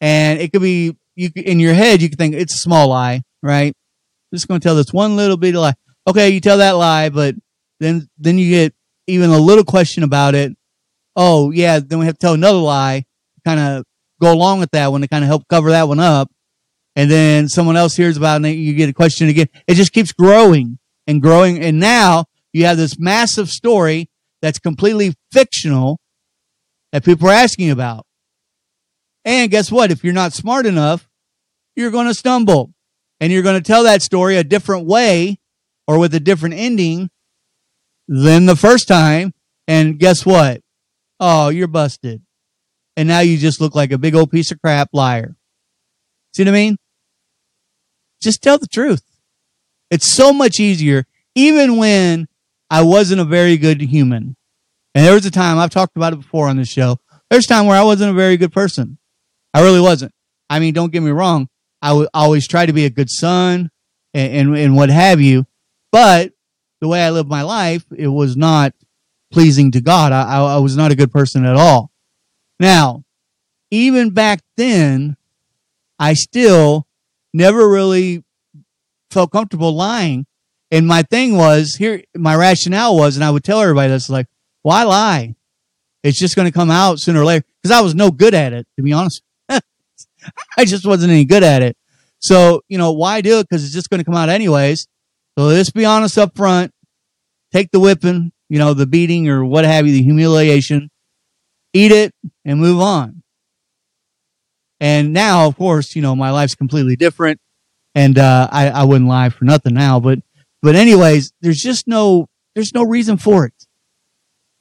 and 0.00 0.38
it 0.38 0.52
could 0.52 0.62
be 0.62 0.96
you 1.14 1.30
in 1.34 1.58
your 1.58 1.74
head. 1.74 2.02
You 2.02 2.08
could 2.10 2.18
think 2.18 2.34
it's 2.34 2.54
a 2.54 2.58
small 2.58 2.88
lie, 2.88 3.22
right? 3.42 3.74
I'm 3.74 4.36
just 4.36 4.48
going 4.48 4.60
to 4.60 4.64
tell 4.64 4.76
this 4.76 4.92
one 4.92 5.16
little 5.16 5.36
bit 5.36 5.54
of 5.54 5.62
lie. 5.62 5.74
Okay, 6.06 6.28
you 6.30 6.40
tell 6.40 6.58
that 6.58 6.72
lie, 6.72 7.08
but 7.08 7.34
then 7.80 8.08
then 8.18 8.38
you 8.38 8.50
get 8.50 8.74
even 9.06 9.30
a 9.30 9.38
little 9.38 9.64
question 9.64 10.02
about 10.02 10.34
it. 10.34 10.56
Oh 11.14 11.50
yeah, 11.50 11.80
then 11.80 11.98
we 11.98 12.06
have 12.06 12.14
to 12.14 12.18
tell 12.18 12.34
another 12.34 12.58
lie, 12.58 13.04
kind 13.44 13.60
of 13.60 13.84
go 14.20 14.32
along 14.32 14.60
with 14.60 14.70
that 14.72 14.90
one 14.92 15.00
to 15.02 15.08
kind 15.08 15.24
of 15.24 15.28
help 15.28 15.46
cover 15.48 15.70
that 15.70 15.88
one 15.88 16.00
up. 16.00 16.30
And 16.94 17.10
then 17.10 17.48
someone 17.48 17.76
else 17.76 17.94
hears 17.94 18.16
about 18.16 18.40
it 18.42 18.48
and 18.48 18.58
you 18.58 18.74
get 18.74 18.88
a 18.88 18.94
question 18.94 19.28
again. 19.28 19.48
It 19.66 19.74
just 19.74 19.92
keeps 19.92 20.12
growing 20.12 20.78
and 21.06 21.20
growing. 21.20 21.62
And 21.62 21.78
now 21.78 22.24
you 22.52 22.64
have 22.64 22.78
this 22.78 22.98
massive 22.98 23.50
story 23.50 24.08
that's 24.40 24.58
completely 24.58 25.14
fictional 25.30 26.00
that 26.92 27.04
people 27.04 27.28
are 27.28 27.32
asking 27.32 27.70
about. 27.70 28.06
And 29.26 29.50
guess 29.50 29.70
what? 29.70 29.90
If 29.90 30.04
you're 30.04 30.14
not 30.14 30.32
smart 30.32 30.64
enough, 30.64 31.06
you're 31.74 31.90
going 31.90 32.06
to 32.06 32.14
stumble 32.14 32.72
and 33.20 33.32
you're 33.32 33.42
going 33.42 33.60
to 33.60 33.66
tell 33.66 33.82
that 33.84 34.00
story 34.00 34.36
a 34.36 34.44
different 34.44 34.86
way 34.86 35.38
or 35.86 35.98
with 35.98 36.14
a 36.14 36.20
different 36.20 36.54
ending 36.54 37.10
than 38.08 38.46
the 38.46 38.56
first 38.56 38.88
time. 38.88 39.34
And 39.68 39.98
guess 39.98 40.24
what? 40.24 40.60
Oh, 41.18 41.48
you're 41.48 41.66
busted. 41.66 42.22
And 42.96 43.08
now 43.08 43.20
you 43.20 43.36
just 43.36 43.60
look 43.60 43.74
like 43.74 43.92
a 43.92 43.98
big 43.98 44.14
old 44.14 44.30
piece 44.30 44.50
of 44.50 44.60
crap 44.60 44.90
liar. 44.92 45.36
See 46.34 46.42
what 46.44 46.48
I 46.48 46.52
mean? 46.52 46.76
Just 48.22 48.42
tell 48.42 48.58
the 48.58 48.66
truth. 48.66 49.02
It's 49.90 50.12
so 50.12 50.32
much 50.32 50.58
easier, 50.60 51.06
even 51.34 51.76
when 51.76 52.28
I 52.70 52.82
wasn't 52.82 53.20
a 53.20 53.24
very 53.24 53.56
good 53.56 53.80
human. 53.80 54.36
And 54.94 55.04
there 55.04 55.14
was 55.14 55.26
a 55.26 55.30
time, 55.30 55.58
I've 55.58 55.70
talked 55.70 55.96
about 55.96 56.12
it 56.12 56.20
before 56.20 56.48
on 56.48 56.56
this 56.56 56.68
show. 56.68 56.98
There's 57.30 57.44
a 57.44 57.48
time 57.48 57.66
where 57.66 57.78
I 57.78 57.84
wasn't 57.84 58.10
a 58.10 58.14
very 58.14 58.36
good 58.36 58.52
person. 58.52 58.98
I 59.52 59.62
really 59.62 59.80
wasn't. 59.80 60.12
I 60.48 60.58
mean, 60.58 60.74
don't 60.74 60.92
get 60.92 61.02
me 61.02 61.10
wrong. 61.10 61.48
I 61.82 61.92
would 61.92 62.08
always 62.14 62.48
try 62.48 62.66
to 62.66 62.72
be 62.72 62.84
a 62.84 62.90
good 62.90 63.10
son 63.10 63.70
and, 64.14 64.32
and, 64.32 64.56
and 64.56 64.76
what 64.76 64.90
have 64.90 65.20
you. 65.20 65.46
But 65.92 66.32
the 66.80 66.88
way 66.88 67.02
I 67.02 67.10
lived 67.10 67.28
my 67.28 67.42
life, 67.42 67.84
it 67.96 68.08
was 68.08 68.36
not 68.36 68.74
pleasing 69.32 69.70
to 69.72 69.80
God. 69.80 70.12
I, 70.12 70.22
I, 70.22 70.56
I 70.56 70.58
was 70.58 70.76
not 70.76 70.92
a 70.92 70.96
good 70.96 71.12
person 71.12 71.44
at 71.44 71.56
all. 71.56 71.90
Now, 72.60 73.04
even 73.70 74.10
back 74.10 74.40
then, 74.56 75.16
I 75.98 76.14
still 76.14 76.86
never 77.32 77.68
really 77.68 78.24
felt 79.10 79.32
comfortable 79.32 79.72
lying. 79.72 80.26
And 80.70 80.86
my 80.86 81.02
thing 81.02 81.36
was 81.36 81.76
here, 81.76 82.02
my 82.14 82.34
rationale 82.34 82.96
was, 82.96 83.16
and 83.16 83.24
I 83.24 83.30
would 83.30 83.44
tell 83.44 83.60
everybody 83.60 83.88
this, 83.88 84.10
like, 84.10 84.26
why 84.62 84.82
lie? 84.82 85.36
It's 86.02 86.18
just 86.18 86.36
going 86.36 86.46
to 86.46 86.52
come 86.52 86.70
out 86.70 86.98
sooner 86.98 87.20
or 87.20 87.24
later. 87.24 87.44
Because 87.62 87.76
I 87.76 87.80
was 87.82 87.94
no 87.94 88.10
good 88.10 88.34
at 88.34 88.52
it, 88.52 88.66
to 88.76 88.82
be 88.82 88.92
honest. 88.92 89.22
I 89.48 90.64
just 90.64 90.86
wasn't 90.86 91.12
any 91.12 91.24
good 91.24 91.42
at 91.42 91.62
it. 91.62 91.76
So, 92.18 92.62
you 92.68 92.78
know, 92.78 92.92
why 92.92 93.20
do 93.20 93.38
it? 93.38 93.48
Because 93.48 93.64
it's 93.64 93.74
just 93.74 93.90
going 93.90 93.98
to 93.98 94.04
come 94.04 94.16
out 94.16 94.28
anyways. 94.28 94.88
So 95.38 95.44
let's 95.44 95.70
be 95.70 95.84
honest 95.84 96.16
up 96.16 96.34
front. 96.36 96.72
Take 97.52 97.70
the 97.70 97.80
whipping, 97.80 98.32
you 98.48 98.58
know, 98.58 98.74
the 98.74 98.86
beating 98.86 99.28
or 99.28 99.44
what 99.44 99.64
have 99.64 99.86
you, 99.86 99.92
the 99.92 100.02
humiliation, 100.02 100.90
eat 101.72 101.92
it 101.92 102.12
and 102.44 102.58
move 102.58 102.80
on. 102.80 103.22
And 104.80 105.12
now, 105.12 105.46
of 105.46 105.56
course, 105.56 105.94
you 105.94 106.02
know, 106.02 106.16
my 106.16 106.30
life's 106.30 106.54
completely 106.54 106.96
different 106.96 107.40
and, 107.94 108.18
uh, 108.18 108.48
I, 108.50 108.68
I 108.68 108.84
wouldn't 108.84 109.08
lie 109.08 109.30
for 109.30 109.44
nothing 109.44 109.74
now, 109.74 110.00
but, 110.00 110.18
but 110.62 110.74
anyways, 110.74 111.32
there's 111.40 111.60
just 111.60 111.86
no, 111.86 112.28
there's 112.54 112.74
no 112.74 112.82
reason 112.82 113.16
for 113.16 113.46
it. 113.46 113.54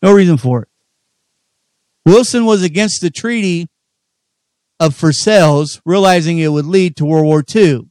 No 0.01 0.13
reason 0.13 0.37
for 0.37 0.63
it. 0.63 0.69
Wilson 2.05 2.45
was 2.45 2.63
against 2.63 3.01
the 3.01 3.09
treaty 3.09 3.67
of 4.79 4.95
Versailles, 4.95 5.79
realizing 5.85 6.37
it 6.37 6.49
would 6.49 6.65
lead 6.65 6.95
to 6.97 7.05
World 7.05 7.25
War 7.25 7.43
II. 7.53 7.89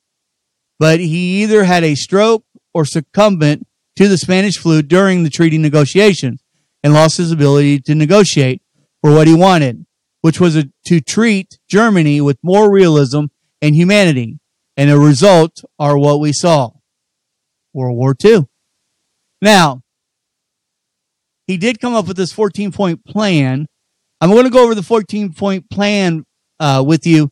But 0.79 1.01
he 1.01 1.43
either 1.43 1.65
had 1.65 1.83
a 1.83 1.95
stroke 1.95 2.45
or 2.75 2.85
succumbed 2.85 3.65
to 3.97 4.09
the 4.09 4.19
Spanish 4.19 4.59
flu 4.59 4.83
during 4.83 5.23
the 5.23 5.31
treaty 5.31 5.57
negotiations 5.57 6.43
and 6.83 6.93
lost 6.93 7.17
his 7.17 7.31
ability 7.31 7.81
to 7.81 7.95
negotiate 7.95 8.61
for 9.01 9.13
what 9.13 9.27
he 9.27 9.35
wanted, 9.35 9.87
which 10.21 10.41
was 10.41 10.57
a, 10.57 10.65
to 10.87 11.01
treat 11.01 11.59
Germany 11.69 12.21
with 12.21 12.37
more 12.43 12.71
realism 12.71 13.27
and 13.63 13.75
humanity. 13.75 14.39
And 14.77 14.91
the 14.91 14.99
result 14.99 15.63
are 15.79 15.97
what 15.97 16.21
we 16.21 16.33
saw. 16.33 16.71
World 17.73 17.97
War 17.97 18.15
II. 18.23 18.47
Now, 19.41 19.83
he 21.47 21.57
did 21.57 21.81
come 21.81 21.95
up 21.95 22.09
with 22.09 22.17
this 22.17 22.33
14 22.33 22.73
point 22.73 23.05
plan. 23.05 23.67
I'm 24.21 24.31
going 24.31 24.45
to 24.45 24.51
go 24.51 24.65
over 24.65 24.75
the 24.75 24.83
14 24.83 25.33
point 25.33 25.69
plan 25.71 26.25
uh, 26.59 26.83
with 26.87 27.07
you 27.07 27.31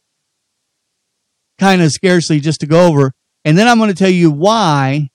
kind 1.59 1.81
of 1.81 1.91
scarcely 1.91 2.41
just 2.41 2.61
to 2.61 2.67
go 2.67 2.87
over. 2.87 3.13
And 3.45 3.57
then 3.57 3.69
I'm 3.69 3.79
going 3.79 3.91
to 3.91 3.97
tell 3.97 4.11
you 4.11 4.31
why, 4.31 5.09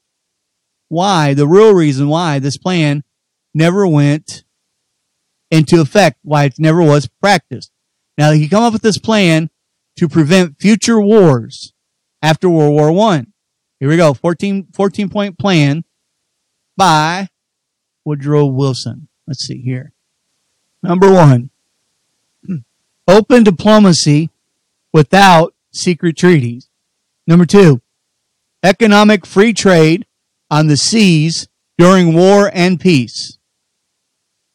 why, 0.89 1.33
the 1.33 1.47
real 1.47 1.73
reason 1.73 2.07
why 2.07 2.39
this 2.39 2.57
plan 2.57 3.03
never 3.53 3.87
went 3.87 4.43
into 5.51 5.81
effect, 5.81 6.19
why 6.23 6.45
it 6.45 6.59
never 6.59 6.81
was 6.81 7.09
practiced. 7.21 7.71
Now, 8.17 8.31
he 8.31 8.47
come 8.47 8.63
up 8.63 8.73
with 8.73 8.81
this 8.81 8.97
plan 8.97 9.49
to 9.97 10.07
prevent 10.07 10.59
future 10.59 10.99
wars 10.99 11.73
after 12.21 12.49
World 12.49 12.73
War 12.73 12.91
One. 12.91 13.33
Here 13.79 13.89
we 13.89 13.97
go. 13.97 14.13
14, 14.13 14.67
14 14.73 15.09
point 15.09 15.37
plan 15.37 15.83
by 16.75 17.29
Woodrow 18.03 18.45
Wilson. 18.47 19.07
Let's 19.27 19.45
see 19.45 19.61
here. 19.61 19.93
Number 20.81 21.11
one, 21.11 21.51
open 23.07 23.43
diplomacy 23.43 24.29
without 24.93 25.53
secret 25.71 26.17
treaties. 26.17 26.69
Number 27.27 27.45
two, 27.45 27.81
economic 28.63 29.25
free 29.25 29.53
trade 29.53 30.06
on 30.49 30.67
the 30.67 30.77
seas 30.77 31.47
during 31.77 32.13
war 32.13 32.49
and 32.53 32.79
peace. 32.79 33.37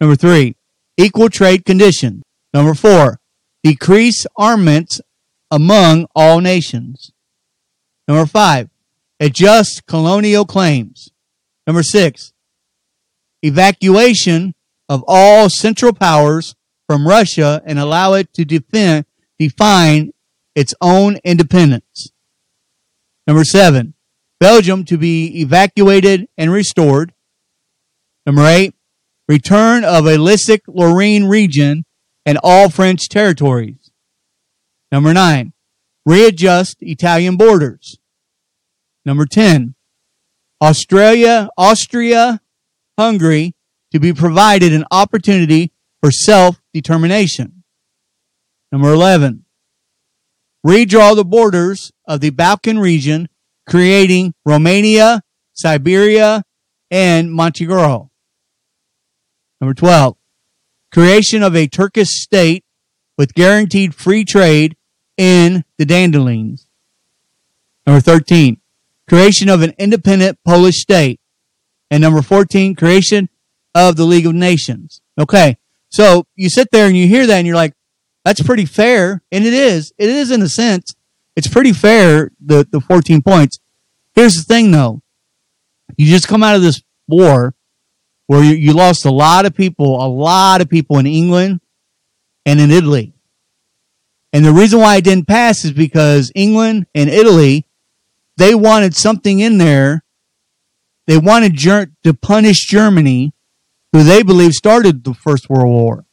Number 0.00 0.16
three, 0.16 0.56
equal 0.96 1.28
trade 1.28 1.64
conditions. 1.64 2.22
Number 2.52 2.74
four, 2.74 3.20
decrease 3.62 4.26
armaments 4.36 5.00
among 5.50 6.06
all 6.14 6.40
nations. 6.40 7.12
Number 8.08 8.26
five, 8.26 8.68
adjust 9.20 9.86
colonial 9.86 10.44
claims. 10.44 11.10
Number 11.66 11.82
six, 11.82 12.32
evacuation 13.42 14.54
of 14.88 15.04
all 15.06 15.48
Central 15.48 15.92
Powers 15.92 16.54
from 16.88 17.06
Russia 17.06 17.62
and 17.64 17.78
allow 17.78 18.14
it 18.14 18.32
to 18.34 18.44
defend, 18.44 19.06
define 19.38 20.12
its 20.54 20.74
own 20.80 21.18
independence. 21.24 22.08
Number 23.26 23.44
seven, 23.44 23.94
Belgium 24.42 24.84
to 24.86 24.98
be 24.98 25.40
evacuated 25.40 26.26
and 26.36 26.50
restored. 26.50 27.14
Number 28.26 28.44
eight, 28.44 28.74
return 29.28 29.84
of 29.84 30.08
Alsace 30.08 30.58
Lorraine 30.66 31.26
region 31.26 31.84
and 32.26 32.40
all 32.42 32.68
French 32.68 33.08
territories. 33.08 33.92
Number 34.90 35.14
nine, 35.14 35.52
readjust 36.04 36.78
Italian 36.80 37.36
borders. 37.36 37.98
Number 39.04 39.26
10, 39.26 39.76
Australia, 40.60 41.48
Austria, 41.56 42.40
Hungary 42.98 43.54
to 43.92 44.00
be 44.00 44.12
provided 44.12 44.72
an 44.72 44.84
opportunity 44.90 45.70
for 46.00 46.10
self-determination. 46.10 47.62
Number 48.72 48.92
11, 48.92 49.44
redraw 50.66 51.14
the 51.14 51.24
borders 51.24 51.92
of 52.08 52.20
the 52.20 52.30
Balkan 52.30 52.80
region, 52.80 53.28
creating 53.68 54.34
Romania, 54.44 55.22
Siberia, 55.52 56.44
and 56.90 57.32
Montenegro. 57.32 58.10
Number 59.60 59.74
12, 59.74 60.16
creation 60.90 61.42
of 61.42 61.54
a 61.54 61.68
Turkish 61.68 62.08
state 62.08 62.64
with 63.16 63.34
guaranteed 63.34 63.94
free 63.94 64.24
trade 64.24 64.76
in 65.16 65.64
the 65.78 65.84
Dardanelles. 65.84 66.66
Number 67.86 68.00
13, 68.00 68.60
creation 69.08 69.48
of 69.48 69.62
an 69.62 69.74
independent 69.78 70.38
Polish 70.44 70.80
state. 70.80 71.20
And 71.90 72.00
number 72.00 72.22
14, 72.22 72.74
creation 72.74 73.28
of 73.74 73.96
the 73.96 74.04
League 74.04 74.26
of 74.26 74.34
Nations. 74.34 75.00
Okay. 75.18 75.58
So 75.90 76.26
you 76.34 76.48
sit 76.48 76.68
there 76.72 76.86
and 76.86 76.96
you 76.96 77.06
hear 77.06 77.26
that 77.26 77.36
and 77.36 77.46
you're 77.46 77.56
like, 77.56 77.74
that's 78.24 78.42
pretty 78.42 78.64
fair. 78.64 79.22
And 79.30 79.44
it 79.44 79.52
is. 79.52 79.92
It 79.98 80.08
is 80.08 80.30
in 80.30 80.40
a 80.42 80.48
sense. 80.48 80.94
It's 81.34 81.48
pretty 81.48 81.72
fair, 81.72 82.30
the, 82.40 82.66
the 82.70 82.80
14 82.80 83.22
points. 83.22 83.58
Here's 84.14 84.34
the 84.34 84.42
thing 84.42 84.70
though. 84.70 85.02
You 85.96 86.06
just 86.06 86.28
come 86.28 86.42
out 86.42 86.56
of 86.56 86.62
this 86.62 86.82
war 87.08 87.54
where 88.26 88.42
you, 88.42 88.54
you 88.54 88.72
lost 88.72 89.04
a 89.04 89.10
lot 89.10 89.46
of 89.46 89.54
people, 89.54 90.04
a 90.04 90.08
lot 90.08 90.60
of 90.60 90.68
people 90.68 90.98
in 90.98 91.06
England 91.06 91.60
and 92.44 92.60
in 92.60 92.70
Italy. 92.70 93.14
And 94.32 94.44
the 94.44 94.52
reason 94.52 94.80
why 94.80 94.96
it 94.96 95.04
didn't 95.04 95.26
pass 95.26 95.64
is 95.64 95.72
because 95.72 96.32
England 96.34 96.86
and 96.94 97.10
Italy, 97.10 97.66
they 98.36 98.54
wanted 98.54 98.96
something 98.96 99.40
in 99.40 99.58
there. 99.58 100.04
They 101.06 101.18
wanted 101.18 101.54
ger- 101.54 101.92
to 102.04 102.14
punish 102.14 102.66
Germany 102.66 103.34
who 103.92 104.02
they 104.02 104.22
believe 104.22 104.52
started 104.52 105.04
the 105.04 105.12
First 105.12 105.50
World 105.50 105.72
War. 105.72 106.06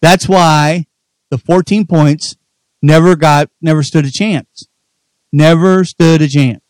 That's 0.00 0.28
why 0.28 0.86
the 1.30 1.38
14 1.38 1.86
points 1.86 2.36
never 2.84 3.16
got, 3.16 3.48
never 3.62 3.82
stood 3.82 4.04
a 4.04 4.10
chance. 4.10 4.68
Never 5.32 5.84
stood 5.84 6.20
a 6.20 6.28
chance. 6.28 6.60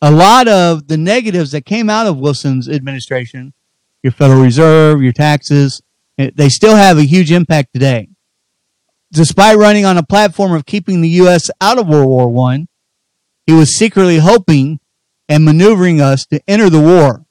A 0.00 0.10
lot 0.10 0.48
of 0.48 0.88
the 0.88 0.96
negatives 0.96 1.50
that 1.52 1.66
came 1.66 1.90
out 1.90 2.06
of 2.06 2.18
Wilson's 2.18 2.68
administration, 2.68 3.52
your 4.02 4.12
Federal 4.12 4.40
Reserve, 4.40 5.02
your 5.02 5.12
taxes, 5.12 5.82
they 6.16 6.48
still 6.48 6.74
have 6.74 6.96
a 6.98 7.02
huge 7.02 7.30
impact 7.30 7.72
today. 7.74 8.08
despite 9.12 9.56
running 9.56 9.84
on 9.86 9.96
a 9.96 10.02
platform 10.02 10.52
of 10.52 10.66
keeping 10.66 11.00
the 11.00 11.08
U.S. 11.22 11.50
out 11.60 11.78
of 11.78 11.88
World 11.88 12.08
War 12.08 12.28
One, 12.28 12.68
he 13.46 13.52
was 13.52 13.76
secretly 13.76 14.18
hoping 14.18 14.80
and 15.28 15.44
maneuvering 15.44 16.00
us 16.00 16.26
to 16.26 16.40
enter 16.46 16.68
the 16.70 16.80
war, 16.80 17.24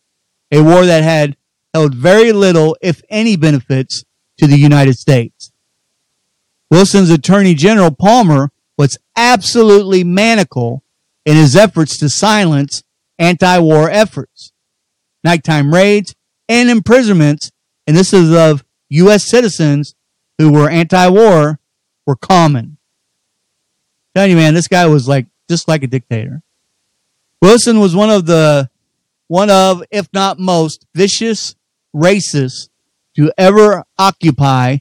a 0.52 0.62
war 0.62 0.86
that 0.86 1.04
had 1.04 1.38
held 1.74 1.94
very 1.94 2.32
little, 2.32 2.76
if 2.82 3.02
any, 3.10 3.36
benefits 3.36 4.04
to 4.40 4.48
the 4.48 4.58
United 4.58 4.96
States. 4.96 5.52
Wilson's 6.70 7.10
Attorney 7.10 7.54
General 7.54 7.92
Palmer 7.92 8.52
was 8.78 8.98
absolutely 9.16 10.04
maniacal 10.04 10.84
in 11.26 11.36
his 11.36 11.56
efforts 11.56 11.98
to 12.00 12.10
silence 12.10 12.84
anti-war 13.20 13.90
efforts, 13.90 14.52
nighttime 15.24 15.74
raids, 15.74 16.16
and 16.48 16.70
imprisonments, 16.70 17.52
and 17.86 17.96
this 17.96 18.14
is 18.14 18.34
of 18.34 18.64
U.S. 18.90 19.30
citizens 19.30 19.96
who 20.38 20.52
were 20.52 20.70
anti-war, 20.70 21.60
were 22.06 22.16
common. 22.16 22.78
I'm 24.16 24.16
telling 24.16 24.32
you, 24.32 24.38
man, 24.38 24.54
this 24.54 24.68
guy 24.68 24.86
was 24.88 25.08
like 25.08 25.26
just 25.50 25.68
like 25.68 25.84
a 25.84 25.88
dictator. 25.88 26.42
Wilson 27.42 27.80
was 27.80 27.96
one 27.96 28.10
of 28.10 28.26
the 28.26 28.70
one 29.28 29.50
of, 29.50 29.84
if 29.92 30.08
not 30.14 30.40
most, 30.40 30.86
vicious 30.94 31.56
racists 31.96 32.70
to 33.16 33.32
ever 33.38 33.84
occupy 33.98 34.78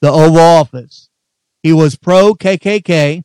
the 0.00 0.10
Oval 0.10 0.38
Office. 0.38 1.05
He 1.66 1.72
was 1.72 1.96
pro 1.96 2.32
KKK 2.34 3.24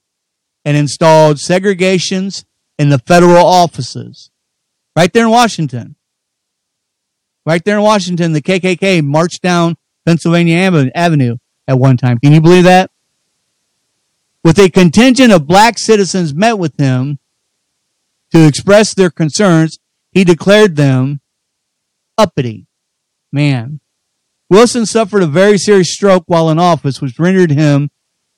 and 0.66 0.76
installed 0.76 1.38
segregations 1.38 2.44
in 2.80 2.90
the 2.90 2.98
federal 2.98 3.46
offices. 3.46 4.32
Right 4.96 5.14
there 5.14 5.26
in 5.26 5.30
Washington. 5.30 5.96
Right 7.46 7.64
there 7.64 7.78
in 7.78 7.84
Washington, 7.84 8.34
the 8.34 8.42
KKK 8.42 9.04
marched 9.04 9.44
down 9.44 9.78
Pennsylvania 10.08 10.58
Avenue 10.96 11.38
at 11.68 11.78
one 11.78 11.98
time. 11.98 12.18
Can 12.18 12.32
you 12.32 12.42
believe 12.42 12.64
that? 12.64 12.90
With 14.44 14.58
a 14.58 14.72
contingent 14.72 15.32
of 15.32 15.46
black 15.46 15.78
citizens 15.78 16.34
met 16.34 16.58
with 16.58 16.76
him 16.80 17.20
to 18.32 18.48
express 18.48 18.96
their 18.96 19.12
concerns, 19.12 19.78
he 20.14 20.24
declared 20.24 20.78
them 20.78 21.22
uppity. 22.18 22.66
Man. 23.32 23.82
Wilson 24.50 24.88
suffered 24.88 25.22
a 25.22 25.28
very 25.28 25.60
serious 25.60 25.94
stroke 25.94 26.24
while 26.26 26.50
in 26.50 26.58
office, 26.58 27.04
which 27.04 27.20
rendered 27.20 27.52
him 27.52 27.92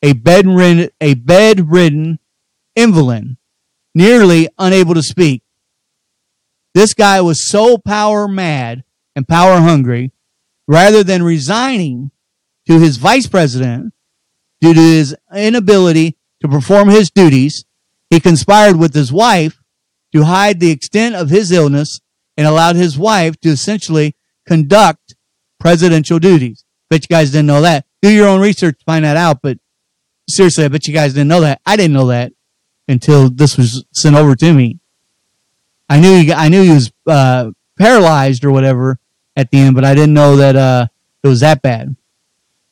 a 0.03 0.13
bedridden, 0.13 0.89
a 0.99 1.13
bedridden 1.15 2.19
invalid, 2.75 3.37
nearly 3.95 4.49
unable 4.59 4.93
to 4.93 5.01
speak. 5.01 5.41
This 6.73 6.93
guy 6.93 7.21
was 7.21 7.47
so 7.47 7.77
power 7.77 8.27
mad 8.27 8.83
and 9.15 9.27
power 9.27 9.59
hungry, 9.59 10.11
rather 10.67 11.03
than 11.03 11.23
resigning 11.23 12.11
to 12.67 12.79
his 12.79 12.97
vice 12.97 13.27
president 13.27 13.93
due 14.59 14.73
to 14.73 14.79
his 14.79 15.15
inability 15.33 16.17
to 16.41 16.47
perform 16.47 16.89
his 16.89 17.09
duties, 17.09 17.65
he 18.09 18.19
conspired 18.19 18.75
with 18.75 18.93
his 18.93 19.11
wife 19.11 19.61
to 20.13 20.23
hide 20.23 20.59
the 20.59 20.71
extent 20.71 21.15
of 21.15 21.29
his 21.29 21.51
illness 21.51 21.99
and 22.37 22.47
allowed 22.47 22.75
his 22.75 22.97
wife 22.97 23.39
to 23.41 23.49
essentially 23.49 24.15
conduct 24.45 25.15
presidential 25.59 26.19
duties. 26.19 26.65
Bet 26.89 27.03
you 27.03 27.07
guys 27.15 27.31
didn't 27.31 27.47
know 27.47 27.61
that. 27.61 27.85
Do 28.01 28.09
your 28.09 28.27
own 28.27 28.41
research 28.41 28.81
find 28.85 29.05
that 29.05 29.17
out, 29.17 29.41
but 29.41 29.57
seriously, 30.27 30.65
I 30.65 30.67
bet 30.67 30.87
you 30.87 30.93
guys 30.93 31.13
didn't 31.13 31.27
know 31.27 31.41
that. 31.41 31.61
I 31.65 31.75
didn't 31.75 31.93
know 31.93 32.07
that 32.07 32.33
until 32.87 33.29
this 33.29 33.57
was 33.57 33.85
sent 33.93 34.15
over 34.15 34.35
to 34.35 34.53
me. 34.53 34.79
I 35.89 35.99
knew 35.99 36.21
he, 36.21 36.33
I 36.33 36.49
knew 36.49 36.63
he 36.63 36.71
was 36.71 36.91
uh, 37.07 37.51
paralyzed 37.77 38.43
or 38.45 38.51
whatever 38.51 38.99
at 39.35 39.51
the 39.51 39.59
end, 39.59 39.75
but 39.75 39.85
I 39.85 39.93
didn't 39.93 40.13
know 40.13 40.35
that 40.37 40.55
uh, 40.55 40.87
it 41.23 41.27
was 41.27 41.41
that 41.41 41.61
bad. 41.61 41.95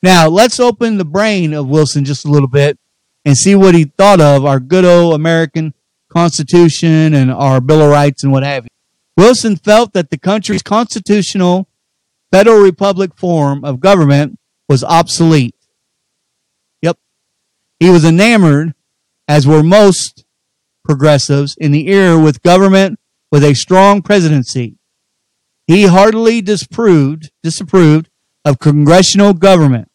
Now 0.04 0.28
let's 0.28 0.60
open 0.60 0.98
the 0.98 1.06
brain 1.06 1.54
of 1.54 1.68
Wilson 1.68 2.06
just 2.06 2.26
a 2.26 2.30
little 2.30 2.48
bit 2.48 2.80
and 3.24 3.38
see 3.38 3.56
what 3.56 3.76
he 3.76 3.86
thought 3.86 4.20
of 4.20 4.46
our 4.46 4.60
good 4.60 4.86
old 4.86 5.14
American 5.14 5.74
Constitution 6.10 7.14
and 7.14 7.32
our 7.32 7.62
Bill 7.62 7.82
of 7.82 7.92
Rights 7.92 8.24
and 8.24 8.32
what 8.32 8.44
have 8.44 8.64
you. 8.64 8.70
Wilson 9.16 9.56
felt 9.56 9.94
that 9.94 10.10
the 10.10 10.18
country's 10.18 10.64
constitutional 10.64 11.68
federal 12.32 12.60
republic 12.62 13.12
form 13.16 13.64
of 13.64 13.80
government 13.80 14.40
was 14.68 14.84
obsolete. 14.84 15.56
He 17.82 17.90
was 17.90 18.06
enamored, 18.06 18.76
as 19.28 19.48
were 19.48 19.64
most 19.64 20.24
progressives, 20.86 21.56
in 21.58 21.72
the 21.72 21.88
era 21.88 22.20
with 22.20 22.44
government 22.44 23.00
with 23.32 23.44
a 23.44 23.56
strong 23.56 24.04
presidency. 24.04 24.78
He 25.66 25.88
heartily 25.88 26.42
disproved, 26.44 27.32
disapproved 27.42 28.08
of 28.46 28.60
congressional 28.60 29.34
government, 29.34 29.90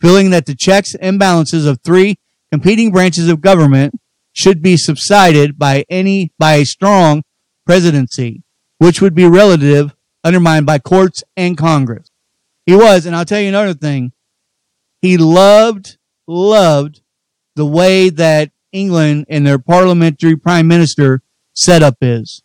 feeling 0.00 0.30
that 0.30 0.46
the 0.46 0.56
checks 0.56 0.96
and 0.96 1.16
balances 1.16 1.66
of 1.66 1.78
three 1.84 2.16
competing 2.50 2.90
branches 2.90 3.28
of 3.28 3.40
government 3.40 3.94
should 4.32 4.60
be 4.60 4.76
subsided 4.76 5.56
by 5.56 5.84
any 5.88 6.32
by 6.36 6.54
a 6.54 6.64
strong 6.64 7.22
presidency, 7.64 8.42
which 8.78 9.00
would 9.00 9.14
be 9.14 9.24
relative 9.24 9.94
undermined 10.24 10.66
by 10.66 10.80
courts 10.80 11.22
and 11.36 11.56
Congress. 11.56 12.10
He 12.66 12.74
was, 12.74 13.06
and 13.06 13.14
I'll 13.14 13.24
tell 13.24 13.40
you 13.40 13.50
another 13.50 13.74
thing. 13.74 14.10
He 15.00 15.16
loved, 15.16 15.96
loved 16.26 17.02
the 17.54 17.66
way 17.66 18.08
that 18.10 18.50
England 18.72 19.26
and 19.28 19.46
their 19.46 19.58
parliamentary 19.58 20.36
prime 20.36 20.66
minister 20.66 21.22
setup 21.52 21.96
is. 22.00 22.42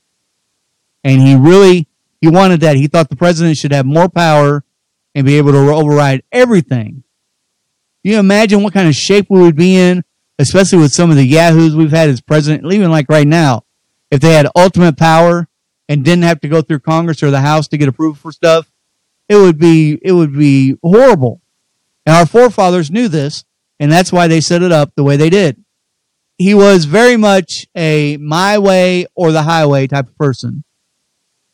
And 1.04 1.22
he 1.22 1.36
really, 1.36 1.88
he 2.22 2.30
wanted 2.30 2.62
that. 2.62 2.76
He 2.76 2.88
thought 2.88 3.10
the 3.10 3.16
president 3.16 3.58
should 3.58 3.72
have 3.72 3.86
more 3.86 4.10
power 4.10 4.64
and 5.16 5.26
be 5.26 5.38
able 5.38 5.52
to 5.54 5.58
override 5.58 6.24
everything. 6.32 7.04
You 8.04 8.20
imagine 8.20 8.64
what 8.64 8.74
kind 8.74 8.88
of 8.88 8.96
shape 8.96 9.28
we 9.30 9.42
would 9.42 9.56
be 9.56 9.76
in 9.76 10.04
especially 10.40 10.80
with 10.80 10.94
some 10.94 11.12
of 11.12 11.18
the 11.18 11.26
yahoos 11.26 11.76
we've 11.76 11.92
had 11.92 12.10
as 12.10 12.22
president, 12.22 12.72
even 12.72 12.90
like 12.90 13.08
right 13.10 13.28
now, 13.28 13.66
if 14.10 14.22
they 14.22 14.34
had 14.34 14.48
ultimate 14.56 14.98
power 14.98 15.48
and 15.88 16.04
didn't 16.04 16.24
have 16.24 16.40
to 16.40 16.48
go 16.48 16.62
through 16.62 16.80
Congress 16.80 17.22
or 17.22 17.30
the 17.30 17.42
House 17.42 17.68
to 17.68 17.78
get 17.78 17.90
approved 17.90 18.20
for 18.20 18.32
stuff, 18.32 18.72
it 19.28 19.36
would 19.36 19.60
be 19.60 20.00
it 20.02 20.14
would 20.14 20.34
be 20.34 20.76
horrible. 20.82 21.42
And 22.06 22.16
our 22.16 22.26
forefathers 22.26 22.90
knew 22.90 23.08
this, 23.08 23.44
and 23.80 23.92
that's 23.92 24.12
why 24.12 24.28
they 24.28 24.42
set 24.42 24.62
it 24.62 24.72
up 24.72 24.94
the 24.96 25.04
way 25.04 25.18
they 25.18 25.30
did. 25.30 25.64
He 26.38 26.54
was 26.54 26.86
very 26.86 27.18
much 27.18 27.68
a 27.76 28.18
my 28.18 28.58
way 28.58 29.06
or 29.16 29.32
the 29.32 29.44
highway 29.44 29.88
type 29.88 30.08
of 30.08 30.18
person. 30.18 30.64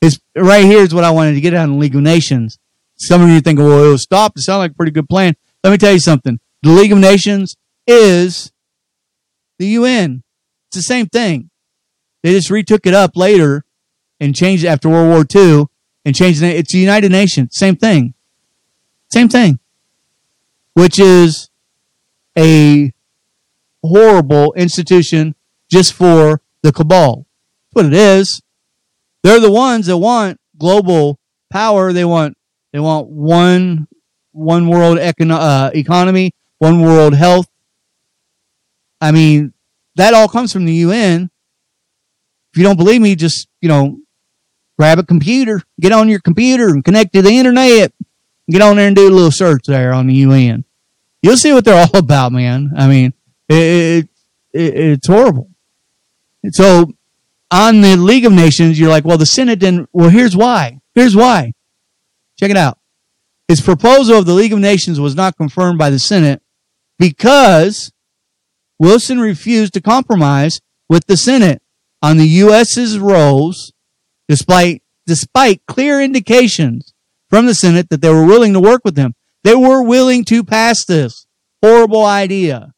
His 0.01 0.19
right 0.35 0.65
here 0.65 0.81
is 0.81 0.93
what 0.93 1.03
I 1.03 1.11
wanted 1.11 1.33
to 1.33 1.41
get 1.41 1.53
out 1.53 1.67
in 1.67 1.79
League 1.79 1.95
of 1.95 2.01
Nations. 2.01 2.59
Some 2.97 3.21
of 3.21 3.29
you 3.29 3.41
think, 3.41 3.59
well, 3.59 3.83
it 3.83 3.89
was 3.89 4.03
stopped. 4.03 4.37
It 4.37 4.43
sounded 4.43 4.59
like 4.59 4.71
a 4.71 4.75
pretty 4.75 4.91
good 4.91 5.09
plan. 5.09 5.35
Let 5.63 5.71
me 5.71 5.77
tell 5.77 5.91
you 5.91 5.99
something. 5.99 6.39
The 6.61 6.69
League 6.69 6.91
of 6.91 6.99
Nations 6.99 7.57
is 7.87 8.51
the 9.57 9.67
UN. 9.67 10.23
It's 10.67 10.77
the 10.77 10.81
same 10.81 11.07
thing. 11.07 11.49
They 12.23 12.31
just 12.31 12.49
retook 12.49 12.85
it 12.85 12.93
up 12.93 13.15
later 13.15 13.65
and 14.19 14.35
changed 14.35 14.63
it 14.63 14.67
after 14.67 14.89
World 14.89 15.09
War 15.09 15.25
II 15.33 15.65
and 16.05 16.15
changed 16.15 16.41
it. 16.41 16.55
It's 16.55 16.71
the 16.71 16.79
United 16.79 17.11
Nations. 17.11 17.49
Same 17.53 17.75
thing. 17.75 18.13
Same 19.11 19.29
thing. 19.29 19.59
Which 20.73 20.99
is 20.99 21.49
a 22.37 22.93
horrible 23.83 24.53
institution 24.53 25.35
just 25.69 25.93
for 25.93 26.41
the 26.61 26.71
cabal. 26.71 27.25
That's 27.73 27.85
what 27.85 27.85
it 27.85 27.93
is. 27.93 28.41
They're 29.23 29.39
the 29.39 29.51
ones 29.51 29.87
that 29.87 29.97
want 29.97 30.39
global 30.57 31.19
power. 31.51 31.93
They 31.93 32.05
want 32.05 32.37
they 32.73 32.79
want 32.79 33.07
one 33.07 33.87
one 34.31 34.67
world 34.67 34.97
econo- 34.97 35.39
uh, 35.39 35.71
economy, 35.73 36.33
one 36.59 36.81
world 36.81 37.15
health, 37.15 37.47
I 39.01 39.11
mean, 39.11 39.53
that 39.95 40.13
all 40.13 40.27
comes 40.27 40.51
from 40.51 40.65
the 40.65 40.73
UN. 40.73 41.29
If 42.51 42.57
you 42.57 42.63
don't 42.63 42.77
believe 42.77 43.01
me, 43.01 43.15
just, 43.15 43.47
you 43.61 43.69
know, 43.69 43.97
grab 44.79 44.99
a 44.99 45.03
computer, 45.03 45.61
get 45.79 45.91
on 45.91 46.09
your 46.09 46.19
computer 46.19 46.69
and 46.69 46.83
connect 46.83 47.13
to 47.13 47.21
the 47.21 47.31
internet. 47.31 47.93
Get 48.49 48.61
on 48.61 48.77
there 48.77 48.87
and 48.87 48.95
do 48.95 49.07
a 49.07 49.11
little 49.11 49.31
search 49.31 49.63
there 49.65 49.93
on 49.93 50.07
the 50.07 50.15
UN. 50.15 50.65
You'll 51.25 51.37
see 51.37 51.53
what 51.53 51.65
they're 51.65 51.75
all 51.75 51.97
about, 51.97 52.33
man. 52.33 52.73
I 52.77 52.87
mean, 52.87 53.11
it, 53.49 54.07
it, 54.53 54.75
it's 54.75 55.07
horrible. 55.07 55.49
so 56.51 56.91
on 57.49 57.81
the 57.81 57.97
League 57.97 58.25
of 58.25 58.31
Nations, 58.31 58.79
you're 58.79 58.91
like, 58.91 59.05
well, 59.05 59.17
the 59.17 59.25
Senate 59.25 59.57
didn't. 59.57 59.89
Well, 59.91 60.11
here's 60.11 60.35
why. 60.35 60.81
Here's 60.93 61.15
why. 61.15 61.53
Check 62.39 62.51
it 62.51 62.57
out. 62.57 62.77
His 63.47 63.59
proposal 63.59 64.19
of 64.19 64.27
the 64.27 64.35
League 64.35 64.53
of 64.53 64.59
Nations 64.59 64.99
was 64.99 65.15
not 65.15 65.35
confirmed 65.35 65.79
by 65.79 65.89
the 65.89 65.97
Senate 65.97 66.43
because 66.99 67.91
Wilson 68.77 69.19
refused 69.19 69.73
to 69.73 69.81
compromise 69.81 70.61
with 70.89 71.07
the 71.07 71.17
Senate 71.17 71.59
on 72.03 72.17
the 72.17 72.27
U.S.'s 72.27 72.99
roles, 72.99 73.73
despite, 74.27 74.83
despite 75.07 75.65
clear 75.65 75.99
indications 75.99 76.93
from 77.31 77.47
the 77.47 77.55
Senate 77.55 77.89
that 77.89 78.01
they 78.01 78.11
were 78.11 78.27
willing 78.27 78.53
to 78.53 78.59
work 78.59 78.81
with 78.85 78.95
him. 78.95 79.15
They 79.45 79.53
were 79.53 79.83
willing 79.83 80.25
to 80.25 80.43
pass 80.43 80.83
this 80.85 81.27
horrible 81.61 82.03
idea 82.03 82.73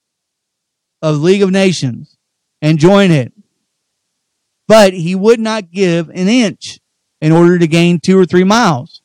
of 1.01 1.21
League 1.21 1.41
of 1.41 1.49
Nations 1.49 2.17
and 2.61 2.77
join 2.77 3.09
it. 3.09 3.31
But 4.67 4.91
he 4.91 5.15
would 5.15 5.39
not 5.39 5.71
give 5.71 6.09
an 6.09 6.27
inch 6.27 6.79
in 7.21 7.31
order 7.31 7.57
to 7.57 7.67
gain 7.67 8.01
two 8.01 8.19
or 8.19 8.25
three 8.25 8.43
miles. 8.43 9.01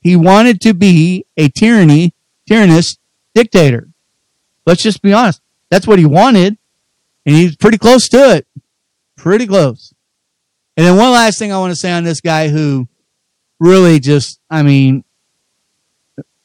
He 0.00 0.14
wanted 0.14 0.60
to 0.60 0.74
be 0.74 1.26
a 1.36 1.48
tyranny, 1.48 2.14
tyrannous 2.48 2.98
dictator. 3.34 3.88
Let's 4.64 4.84
just 4.84 5.02
be 5.02 5.12
honest. 5.12 5.42
That's 5.72 5.88
what 5.88 5.98
he 5.98 6.06
wanted. 6.06 6.56
And 7.26 7.34
he's 7.34 7.56
pretty 7.56 7.78
close 7.78 8.08
to 8.10 8.36
it. 8.36 8.46
Pretty 9.16 9.48
close. 9.48 9.92
And 10.76 10.86
then 10.86 10.96
one 10.96 11.10
last 11.10 11.40
thing 11.40 11.52
I 11.52 11.58
want 11.58 11.72
to 11.72 11.76
say 11.76 11.90
on 11.90 12.04
this 12.04 12.20
guy 12.20 12.46
who 12.46 12.86
really 13.58 13.98
just, 13.98 14.38
I 14.48 14.62
mean, 14.62 15.02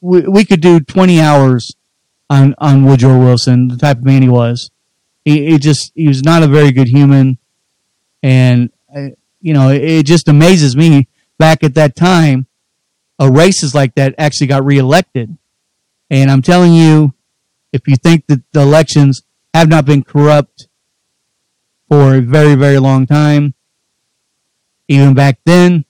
we, 0.02 0.22
we 0.22 0.44
could 0.44 0.60
do 0.60 0.80
20 0.80 1.20
hours 1.20 1.74
on, 2.28 2.54
on 2.58 2.84
Woodrow 2.84 3.18
Wilson, 3.18 3.68
the 3.68 3.76
type 3.76 3.98
of 3.98 4.04
man 4.04 4.20
he 4.20 4.28
was. 4.28 4.70
He, 5.24 5.50
he 5.50 5.58
just, 5.58 5.92
he 5.94 6.08
was 6.08 6.22
not 6.22 6.42
a 6.42 6.48
very 6.48 6.72
good 6.72 6.88
human. 6.88 7.38
And, 8.22 8.70
uh, 8.94 9.10
you 9.40 9.54
know, 9.54 9.70
it, 9.70 9.82
it 9.82 10.06
just 10.06 10.28
amazes 10.28 10.76
me 10.76 11.08
back 11.38 11.62
at 11.62 11.74
that 11.74 11.94
time, 11.96 12.46
a 13.18 13.26
racist 13.26 13.74
like 13.74 13.94
that 13.94 14.14
actually 14.18 14.48
got 14.48 14.64
reelected. 14.64 15.36
And 16.10 16.30
I'm 16.30 16.42
telling 16.42 16.74
you, 16.74 17.14
if 17.72 17.86
you 17.86 17.96
think 17.96 18.26
that 18.26 18.42
the 18.52 18.60
elections 18.60 19.22
have 19.54 19.68
not 19.68 19.86
been 19.86 20.02
corrupt 20.02 20.66
for 21.88 22.16
a 22.16 22.20
very, 22.20 22.54
very 22.56 22.78
long 22.78 23.06
time, 23.06 23.54
even 24.88 25.14
back 25.14 25.38
then, 25.46 25.84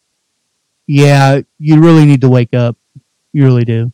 yeah, 0.87 1.40
you 1.59 1.81
really 1.81 2.05
need 2.05 2.20
to 2.20 2.29
wake 2.29 2.53
up. 2.53 2.77
You 3.33 3.44
really 3.44 3.64
do. 3.64 3.92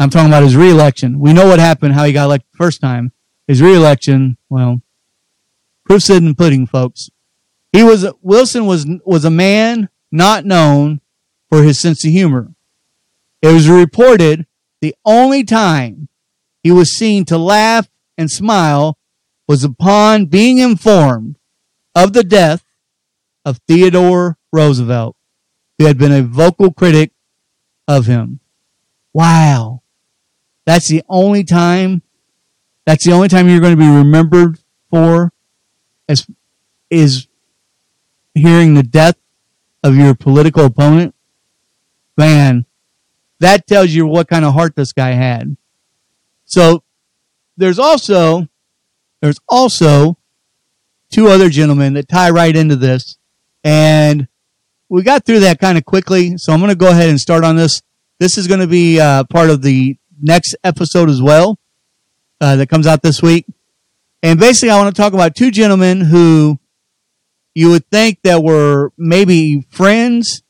I'm 0.00 0.08
talking 0.08 0.28
about 0.28 0.42
his 0.42 0.56
reelection. 0.56 1.20
We 1.20 1.34
know 1.34 1.46
what 1.46 1.58
happened, 1.58 1.92
how 1.92 2.04
he 2.04 2.14
got 2.14 2.24
elected 2.24 2.50
the 2.54 2.56
first 2.56 2.80
time. 2.80 3.12
His 3.46 3.60
reelection, 3.60 4.38
well, 4.48 4.80
proof's 5.84 6.08
in 6.08 6.34
pudding, 6.34 6.66
folks. 6.66 7.10
He 7.70 7.82
was 7.82 8.06
Wilson 8.22 8.64
was 8.64 8.86
was 9.04 9.26
a 9.26 9.30
man 9.30 9.90
not 10.10 10.46
known 10.46 11.02
for 11.50 11.62
his 11.62 11.78
sense 11.78 12.02
of 12.02 12.12
humor. 12.12 12.54
It 13.42 13.52
was 13.52 13.68
reported 13.68 14.46
the 14.80 14.94
only 15.04 15.44
time 15.44 16.08
he 16.62 16.70
was 16.70 16.96
seen 16.96 17.26
to 17.26 17.36
laugh 17.36 17.90
and 18.16 18.30
smile 18.30 18.96
was 19.46 19.64
upon 19.64 20.26
being 20.26 20.56
informed 20.56 21.36
of 21.94 22.14
the 22.14 22.24
death 22.24 22.64
of 23.44 23.58
Theodore 23.68 24.38
Roosevelt, 24.50 25.14
who 25.78 25.84
had 25.84 25.98
been 25.98 26.12
a 26.12 26.22
vocal 26.22 26.72
critic 26.72 27.12
of 27.86 28.06
him. 28.06 28.40
Wow. 29.12 29.82
That's 30.70 30.86
the 30.86 31.02
only 31.08 31.42
time, 31.42 32.00
that's 32.86 33.04
the 33.04 33.10
only 33.10 33.26
time 33.26 33.48
you're 33.48 33.58
going 33.58 33.76
to 33.76 33.76
be 33.76 33.88
remembered 33.88 34.60
for 34.88 35.32
as, 36.08 36.28
is 36.88 37.26
hearing 38.34 38.74
the 38.74 38.84
death 38.84 39.16
of 39.82 39.96
your 39.96 40.14
political 40.14 40.64
opponent. 40.64 41.16
Man, 42.16 42.66
that 43.40 43.66
tells 43.66 43.90
you 43.90 44.06
what 44.06 44.28
kind 44.28 44.44
of 44.44 44.54
heart 44.54 44.76
this 44.76 44.92
guy 44.92 45.10
had. 45.10 45.56
So 46.44 46.84
there's 47.56 47.80
also, 47.80 48.46
there's 49.20 49.40
also 49.48 50.18
two 51.10 51.26
other 51.26 51.48
gentlemen 51.48 51.94
that 51.94 52.08
tie 52.08 52.30
right 52.30 52.54
into 52.54 52.76
this. 52.76 53.18
And 53.64 54.28
we 54.88 55.02
got 55.02 55.24
through 55.24 55.40
that 55.40 55.58
kind 55.58 55.76
of 55.76 55.84
quickly. 55.84 56.36
So 56.36 56.52
I'm 56.52 56.60
going 56.60 56.70
to 56.70 56.76
go 56.76 56.90
ahead 56.92 57.08
and 57.08 57.18
start 57.18 57.42
on 57.42 57.56
this. 57.56 57.82
This 58.20 58.38
is 58.38 58.46
going 58.46 58.60
to 58.60 58.68
be 58.68 59.00
uh, 59.00 59.24
part 59.24 59.50
of 59.50 59.62
the 59.62 59.96
next 60.20 60.56
episode 60.64 61.08
as 61.08 61.22
well 61.22 61.58
uh, 62.40 62.56
that 62.56 62.68
comes 62.68 62.86
out 62.86 63.02
this 63.02 63.22
week. 63.22 63.46
And 64.22 64.38
basically, 64.38 64.70
I 64.70 64.78
want 64.78 64.94
to 64.94 65.00
talk 65.00 65.12
about 65.12 65.34
two 65.34 65.50
gentlemen 65.50 66.00
who 66.00 66.58
you 67.54 67.70
would 67.70 67.86
think 67.90 68.20
that 68.22 68.42
were 68.42 68.92
maybe 68.98 69.66
friends. 69.70 70.42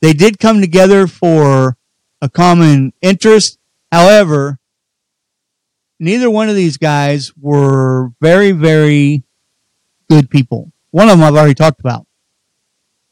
They 0.00 0.12
did 0.12 0.38
come 0.38 0.60
together 0.60 1.06
for 1.06 1.76
a 2.20 2.28
common 2.28 2.92
interest. 3.02 3.58
However, 3.90 4.58
neither 5.98 6.30
one 6.30 6.48
of 6.48 6.54
these 6.54 6.76
guys 6.76 7.32
were 7.40 8.10
very, 8.20 8.52
very 8.52 9.24
good 10.08 10.30
people. 10.30 10.72
One 10.90 11.08
of 11.08 11.18
them 11.18 11.26
I've 11.26 11.34
already 11.34 11.54
talked 11.54 11.80
about. 11.80 12.06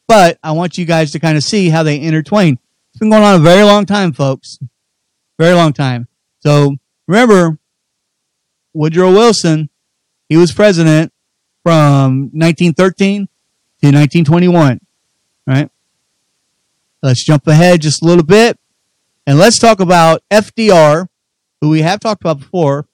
But 0.07 0.38
I 0.42 0.53
want 0.53 0.79
you 0.79 0.85
guys 0.85 1.12
to 1.12 1.18
kind 1.18 1.37
of 1.37 1.42
see 1.42 1.70
how 1.70 1.83
they 1.83 2.00
intertwine. 2.00 2.59
It's 2.90 2.98
been 2.98 3.11
going 3.11 3.22
on 3.22 3.37
a 3.37 3.42
very 3.42 3.64
long 3.64 3.87
time, 3.87 4.12
folks. 4.12 4.59
Very 5.38 5.55
long 5.55 5.73
time. 5.73 6.09
So 6.40 6.77
remember, 7.07 7.59
Woodrow 8.73 9.12
Wilson, 9.12 9.70
he 10.29 10.37
was 10.37 10.53
president 10.53 11.12
from 11.62 12.31
1913 12.33 13.27
to 13.27 13.87
1921, 13.87 14.81
right? 15.47 15.70
Let's 17.03 17.25
jump 17.25 17.47
ahead 17.47 17.83
just 17.83 18.03
a 18.03 18.07
little 18.07 18.25
bit 18.25 18.59
and 19.27 19.38
let's 19.38 19.59
talk 19.59 19.81
about 19.81 20.23
FDR, 20.31 21.09
who 21.61 21.70
we 21.70 21.83
have 21.83 22.01
talked 22.01 22.23
about 22.23 22.40
before, 22.40 22.87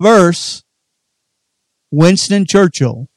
versus 0.00 0.64
Winston 1.90 2.44
Churchill. 2.44 3.08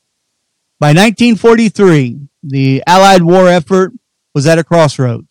By 0.80 0.89
1943, 0.89 2.28
the 2.43 2.84
Allied 2.88 3.24
war 3.24 3.50
effort 3.50 3.91
was 4.34 4.46
at 4.48 4.60
a 4.60 4.63
crossroads. 4.63 5.27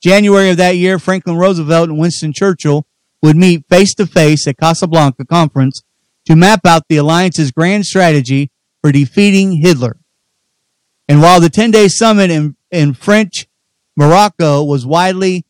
January 0.00 0.50
of 0.50 0.56
that 0.56 0.76
year, 0.76 0.98
Franklin 0.98 1.36
Roosevelt 1.36 1.90
and 1.90 1.98
Winston 1.98 2.32
Churchill 2.32 2.86
would 3.22 3.36
meet 3.36 3.66
face 3.68 3.94
to 3.94 4.06
face 4.06 4.46
at 4.46 4.56
Casablanca 4.58 5.24
Conference 5.26 5.82
to 6.26 6.36
map 6.36 6.66
out 6.66 6.84
the 6.88 6.96
alliance's 6.96 7.50
grand 7.50 7.84
strategy 7.84 8.50
for 8.80 8.92
defeating 8.92 9.60
Hitler. 9.60 9.98
And 11.08 11.20
while 11.20 11.40
the 11.40 11.50
10 11.50 11.70
day 11.70 11.88
summit 11.88 12.30
in, 12.30 12.56
in 12.70 12.94
French 12.94 13.46
Morocco 13.96 14.64
was 14.64 14.86
widely 14.86 15.44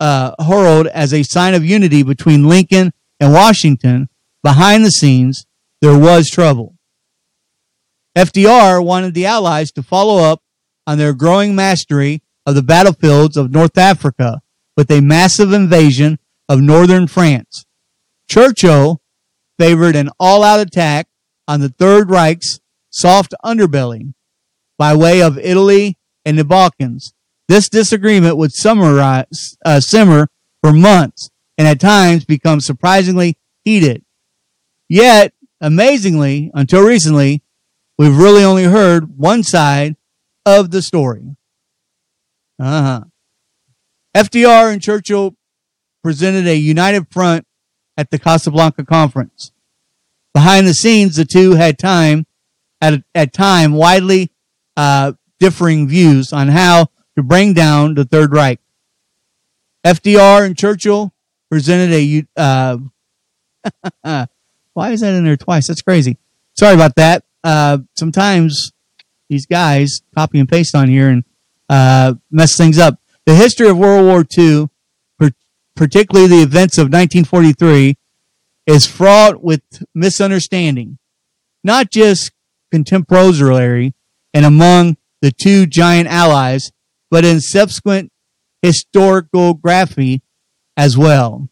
uh, 0.00 0.32
heralded 0.42 0.90
as 0.92 1.14
a 1.14 1.22
sign 1.22 1.54
of 1.54 1.64
unity 1.64 2.02
between 2.02 2.48
Lincoln 2.48 2.92
and 3.20 3.32
Washington, 3.32 4.08
behind 4.42 4.84
the 4.84 4.90
scenes, 4.90 5.46
there 5.80 5.98
was 5.98 6.28
trouble. 6.28 6.74
FDR 8.16 8.84
wanted 8.84 9.14
the 9.14 9.26
Allies 9.26 9.70
to 9.72 9.82
follow 9.82 10.24
up 10.24 10.42
on 10.86 10.98
their 10.98 11.12
growing 11.12 11.54
mastery 11.54 12.22
of 12.46 12.54
the 12.54 12.62
battlefields 12.62 13.36
of 13.36 13.50
North 13.50 13.78
Africa 13.78 14.40
with 14.76 14.90
a 14.90 15.00
massive 15.00 15.52
invasion 15.52 16.18
of 16.48 16.60
northern 16.60 17.06
France. 17.06 17.64
Churchill 18.28 19.00
favored 19.58 19.96
an 19.96 20.10
all-out 20.18 20.60
attack 20.60 21.08
on 21.46 21.60
the 21.60 21.68
Third 21.68 22.10
Reich's 22.10 22.60
soft 22.90 23.34
underbelly 23.44 24.14
by 24.78 24.94
way 24.94 25.22
of 25.22 25.38
Italy 25.38 25.96
and 26.24 26.38
the 26.38 26.44
Balkans. 26.44 27.14
This 27.48 27.68
disagreement 27.68 28.36
would 28.36 28.52
summarize, 28.52 29.56
uh, 29.64 29.80
simmer 29.80 30.28
for 30.62 30.72
months 30.72 31.30
and 31.58 31.68
at 31.68 31.80
times 31.80 32.24
become 32.24 32.60
surprisingly 32.60 33.36
heated. 33.64 34.04
Yet, 34.88 35.32
amazingly, 35.60 36.50
until 36.54 36.82
recently, 36.82 37.42
we've 37.98 38.16
really 38.16 38.42
only 38.42 38.64
heard 38.64 39.18
one 39.18 39.42
side 39.42 39.96
of 40.44 40.70
the 40.70 40.82
story. 40.82 41.36
Uh 42.64 42.82
huh. 42.82 43.04
FDR 44.16 44.72
and 44.72 44.80
Churchill 44.80 45.36
presented 46.02 46.46
a 46.46 46.56
united 46.56 47.06
front 47.10 47.46
at 47.96 48.10
the 48.10 48.18
Casablanca 48.18 48.84
conference. 48.84 49.52
Behind 50.32 50.66
the 50.66 50.72
scenes, 50.72 51.16
the 51.16 51.24
two 51.24 51.52
had 51.52 51.78
time 51.78 52.26
at 52.80 53.02
at 53.14 53.32
time 53.32 53.72
widely 53.72 54.32
uh, 54.76 55.12
differing 55.38 55.88
views 55.88 56.32
on 56.32 56.48
how 56.48 56.86
to 57.16 57.22
bring 57.22 57.52
down 57.52 57.94
the 57.94 58.04
Third 58.04 58.32
Reich. 58.32 58.60
FDR 59.84 60.46
and 60.46 60.56
Churchill 60.56 61.12
presented 61.50 61.92
a. 61.92 62.26
Uh, 62.36 62.78
why 64.72 64.90
is 64.90 65.00
that 65.02 65.14
in 65.14 65.24
there 65.24 65.36
twice? 65.36 65.68
That's 65.68 65.82
crazy. 65.82 66.16
Sorry 66.54 66.74
about 66.74 66.96
that 66.96 67.24
uh, 67.44 67.78
sometimes 67.94 68.72
these 69.28 69.46
guys 69.46 70.00
copy 70.14 70.40
and 70.40 70.48
paste 70.48 70.74
on 70.74 70.88
here 70.88 71.08
and 71.08 71.24
uh, 71.68 72.14
mess 72.30 72.56
things 72.56 72.78
up. 72.78 72.98
The 73.26 73.34
history 73.34 73.68
of 73.68 73.78
World 73.78 74.06
War 74.06 74.24
II, 74.36 74.68
particularly 75.74 76.28
the 76.28 76.42
events 76.42 76.78
of 76.78 76.84
1943, 76.84 77.96
is 78.66 78.86
fraught 78.86 79.42
with 79.42 79.62
misunderstanding, 79.94 80.98
not 81.62 81.90
just 81.90 82.32
contemporary 82.70 83.94
and 84.32 84.44
among 84.44 84.96
the 85.22 85.30
two 85.32 85.66
giant 85.66 86.08
allies, 86.08 86.70
but 87.10 87.24
in 87.24 87.40
subsequent 87.40 88.10
historiography 88.64 90.20
as 90.76 90.96
well. 90.96 91.48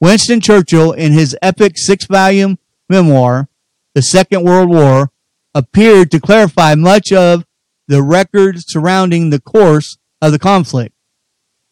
Winston 0.00 0.40
Churchill, 0.40 0.92
in 0.92 1.12
his 1.12 1.36
epic 1.42 1.72
six 1.76 2.06
volume 2.06 2.58
memoir, 2.88 3.48
The 3.94 4.02
Second 4.02 4.44
World 4.44 4.68
War, 4.68 5.10
appeared 5.54 6.10
to 6.10 6.20
clarify 6.20 6.74
much 6.74 7.12
of 7.12 7.44
the 7.88 8.02
record 8.02 8.56
surrounding 8.60 9.30
the 9.30 9.40
course 9.40 9.98
of 10.22 10.30
the 10.30 10.38
conflict. 10.38 10.94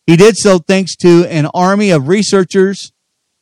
He 0.07 0.17
did 0.17 0.37
so 0.37 0.59
thanks 0.59 0.97
to 0.97 1.27
an 1.27 1.47
army 1.47 1.91
of 1.91 2.09
researchers, 2.09 2.93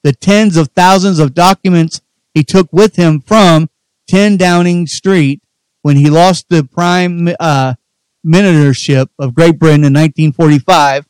the 0.02 0.12
tens 0.12 0.56
of 0.56 0.68
thousands 0.68 1.18
of 1.18 1.34
documents 1.34 2.02
he 2.34 2.42
took 2.42 2.72
with 2.72 2.96
him 2.96 3.20
from 3.20 3.70
10 4.08 4.36
Downing 4.36 4.86
Street 4.86 5.40
when 5.82 5.96
he 5.96 6.10
lost 6.10 6.48
the 6.48 6.64
prime 6.64 7.28
uh, 7.38 7.74
ministership 8.26 9.08
of 9.18 9.34
Great 9.34 9.58
Britain 9.58 9.84
in 9.84 9.92
1945, 9.92 11.06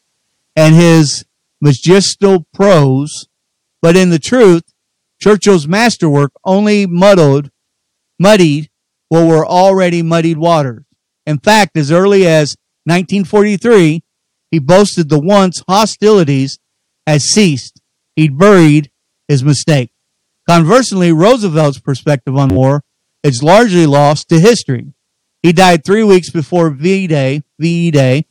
and 0.56 0.74
his 0.74 1.24
magisterial 1.60 2.46
prose. 2.52 3.28
But 3.80 3.96
in 3.96 4.10
the 4.10 4.18
truth, 4.18 4.64
Churchill's 5.20 5.68
masterwork 5.68 6.32
only 6.44 6.86
muddled, 6.86 7.50
muddied 8.18 8.68
what 9.08 9.26
were 9.26 9.46
already 9.46 10.02
muddied 10.02 10.38
waters. 10.38 10.84
In 11.26 11.38
fact, 11.38 11.76
as 11.76 11.90
early 11.90 12.26
as 12.26 12.56
1943, 12.84 14.02
he 14.50 14.58
boasted 14.58 15.08
the 15.08 15.20
once 15.20 15.62
hostilities 15.68 16.58
had 17.06 17.22
ceased. 17.22 17.80
He'd 18.16 18.38
buried 18.38 18.90
his 19.26 19.42
mistake. 19.42 19.90
Conversely, 20.48 21.12
Roosevelt's 21.12 21.80
perspective 21.80 22.36
on 22.36 22.50
war 22.50 22.82
is 23.22 23.42
largely 23.42 23.86
lost 23.86 24.28
to 24.28 24.38
history. 24.38 24.92
He 25.42 25.52
died 25.52 25.84
three 25.84 26.04
weeks 26.04 26.30
before 26.30 26.70
V-Day, 26.70 27.42
VE 27.58 27.90
Day. 27.90 28.26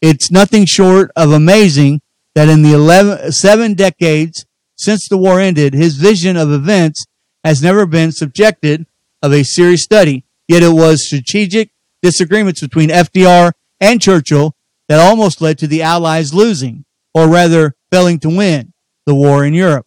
It's 0.00 0.30
nothing 0.30 0.66
short 0.66 1.10
of 1.14 1.32
amazing 1.32 2.00
that 2.34 2.48
in 2.48 2.62
the 2.62 2.72
11, 2.72 3.32
seven 3.32 3.74
decades 3.74 4.44
since 4.76 5.08
the 5.08 5.16
war 5.16 5.40
ended, 5.40 5.72
his 5.72 5.96
vision 5.96 6.36
of 6.36 6.50
events 6.50 7.04
has 7.44 7.62
never 7.62 7.86
been 7.86 8.10
subjected 8.12 8.86
of 9.22 9.32
a 9.32 9.44
serious 9.44 9.84
study. 9.84 10.24
Yet 10.48 10.62
it 10.62 10.72
was 10.72 11.06
strategic 11.06 11.70
disagreements 12.04 12.60
between 12.60 12.90
FDR 12.90 13.52
and 13.80 14.00
Churchill 14.00 14.54
that 14.88 15.00
almost 15.00 15.40
led 15.40 15.58
to 15.58 15.66
the 15.66 15.80
Allies 15.80 16.34
losing, 16.34 16.84
or 17.14 17.28
rather 17.28 17.74
failing 17.90 18.18
to 18.20 18.28
win, 18.28 18.74
the 19.06 19.14
war 19.14 19.44
in 19.44 19.54
Europe. 19.54 19.86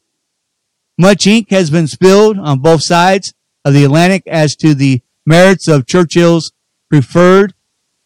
Much 0.98 1.28
ink 1.28 1.52
has 1.52 1.70
been 1.70 1.86
spilled 1.86 2.40
on 2.40 2.60
both 2.60 2.84
sides 2.84 3.36
of 3.64 3.74
the 3.76 3.84
Atlantic 3.84 4.24
as 4.26 4.56
to 4.56 4.74
the 4.74 5.02
merits 5.28 5.68
of 5.68 5.86
Churchill's 5.86 6.52
preferred 6.90 7.54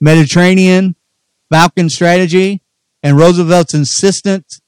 Mediterranean 0.02 0.96
Balkan 1.50 1.90
strategy 1.90 2.62
and 3.02 3.16
Roosevelt's 3.16 3.74
insistence, 3.74 4.60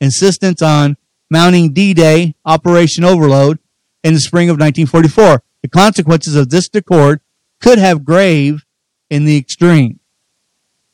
insistence 0.00 0.62
on 0.62 0.96
mounting 1.30 1.72
D-Day 1.72 2.36
Operation 2.44 3.02
Overlord 3.02 3.58
in 4.04 4.14
the 4.14 4.20
spring 4.20 4.48
of 4.48 4.54
1944. 4.54 5.42
The 5.62 5.68
consequences 5.68 6.36
of 6.36 6.50
this 6.50 6.68
discord 6.68 7.20
could 7.62 7.78
have 7.78 8.04
grave 8.04 8.64
in 9.08 9.24
the 9.24 9.36
extreme. 9.36 10.00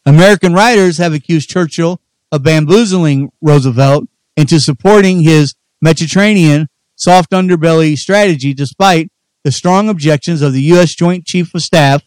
American 0.04 0.52
writers 0.52 0.98
have 0.98 1.12
accused 1.12 1.48
Churchill 1.48 2.00
of 2.30 2.42
bamboozling 2.42 3.30
Roosevelt 3.40 4.04
into 4.36 4.60
supporting 4.60 5.22
his 5.22 5.54
Mediterranean 5.80 6.68
soft 6.94 7.30
underbelly 7.30 7.96
strategy 7.96 8.52
despite 8.52 9.10
the 9.44 9.52
strong 9.52 9.88
objections 9.88 10.42
of 10.42 10.52
the 10.52 10.62
U.S. 10.62 10.94
Joint 10.94 11.24
Chief 11.24 11.54
of 11.54 11.62
Staff. 11.62 12.02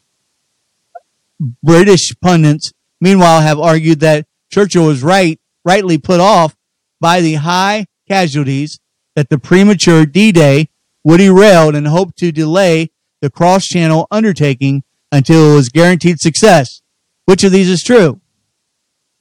British 1.64 2.14
pundits, 2.22 2.72
meanwhile, 3.00 3.42
have 3.42 3.60
argued 3.60 4.00
that 4.02 4.28
Churchill 4.52 4.86
was 4.86 5.02
right, 5.02 5.40
rightly 5.66 5.98
put 5.98 6.20
off 6.20 6.56
by 7.00 7.22
the 7.22 7.36
high 7.36 7.88
casualties 8.08 8.80
that 9.16 9.30
the 9.30 9.40
premature 9.40 10.06
D-Day 10.06 10.70
would 11.04 11.20
erode 11.20 11.74
and 11.74 11.88
hoped 11.88 12.18
to 12.18 12.32
delay 12.32 12.92
the 13.22 13.30
cross-channel 13.30 14.08
undertaking 14.12 14.84
until 15.12 15.52
it 15.52 15.56
was 15.56 15.70
guaranteed 15.70 16.20
success. 16.20 16.82
Which 17.26 17.44
of 17.44 17.52
these 17.52 17.70
is 17.70 17.84
true? 17.84 18.20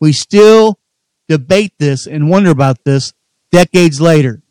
We 0.00 0.12
still 0.12 0.78
debate 1.28 1.74
this 1.78 2.06
and 2.06 2.30
wonder 2.30 2.50
about 2.50 2.84
this 2.84 3.12
decades 3.52 4.00
later. 4.00 4.42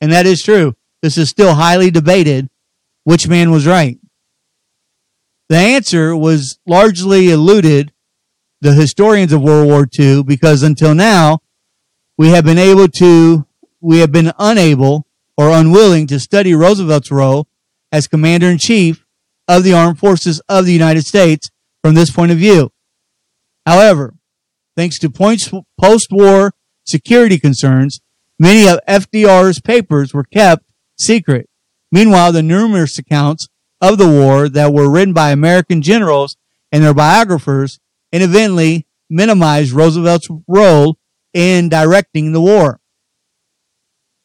And 0.00 0.12
that 0.12 0.26
is 0.26 0.42
true. 0.42 0.74
This 1.02 1.16
is 1.16 1.30
still 1.30 1.54
highly 1.54 1.90
debated 1.90 2.48
which 3.04 3.28
man 3.28 3.50
was 3.50 3.66
right. 3.66 3.98
The 5.48 5.56
answer 5.56 6.16
was 6.16 6.58
largely 6.66 7.30
eluded 7.30 7.92
the 8.60 8.72
historians 8.72 9.32
of 9.32 9.42
World 9.42 9.66
War 9.66 9.88
II 9.98 10.22
because 10.22 10.62
until 10.62 10.94
now 10.94 11.40
we 12.18 12.28
have 12.28 12.44
been 12.44 12.58
able 12.58 12.88
to 12.88 13.46
we 13.80 13.98
have 14.00 14.12
been 14.12 14.32
unable 14.38 15.06
or 15.38 15.50
unwilling 15.50 16.06
to 16.08 16.20
study 16.20 16.54
Roosevelt's 16.54 17.10
role 17.10 17.48
as 17.92 18.06
commander 18.06 18.46
in 18.48 18.58
chief 18.58 19.04
of 19.48 19.64
the 19.64 19.72
armed 19.72 19.98
forces 19.98 20.40
of 20.48 20.64
the 20.64 20.72
United 20.72 21.02
States 21.02 21.50
from 21.82 21.94
this 21.94 22.10
point 22.10 22.30
of 22.30 22.38
view. 22.38 22.70
However, 23.66 24.14
thanks 24.76 24.98
to 25.00 25.10
post-war 25.10 26.52
security 26.86 27.38
concerns, 27.38 28.00
many 28.38 28.68
of 28.68 28.80
FDR's 28.88 29.60
papers 29.60 30.14
were 30.14 30.24
kept 30.24 30.64
secret. 30.98 31.48
Meanwhile, 31.92 32.32
the 32.32 32.42
numerous 32.42 32.98
accounts 32.98 33.48
of 33.80 33.98
the 33.98 34.08
war 34.08 34.48
that 34.48 34.72
were 34.72 34.90
written 34.90 35.12
by 35.12 35.30
American 35.30 35.82
generals 35.82 36.36
and 36.70 36.84
their 36.84 36.94
biographers 36.94 37.80
inadvertently 38.12 38.86
minimized 39.08 39.72
Roosevelt's 39.72 40.28
role 40.46 40.98
in 41.34 41.68
directing 41.68 42.32
the 42.32 42.40
war. 42.40 42.80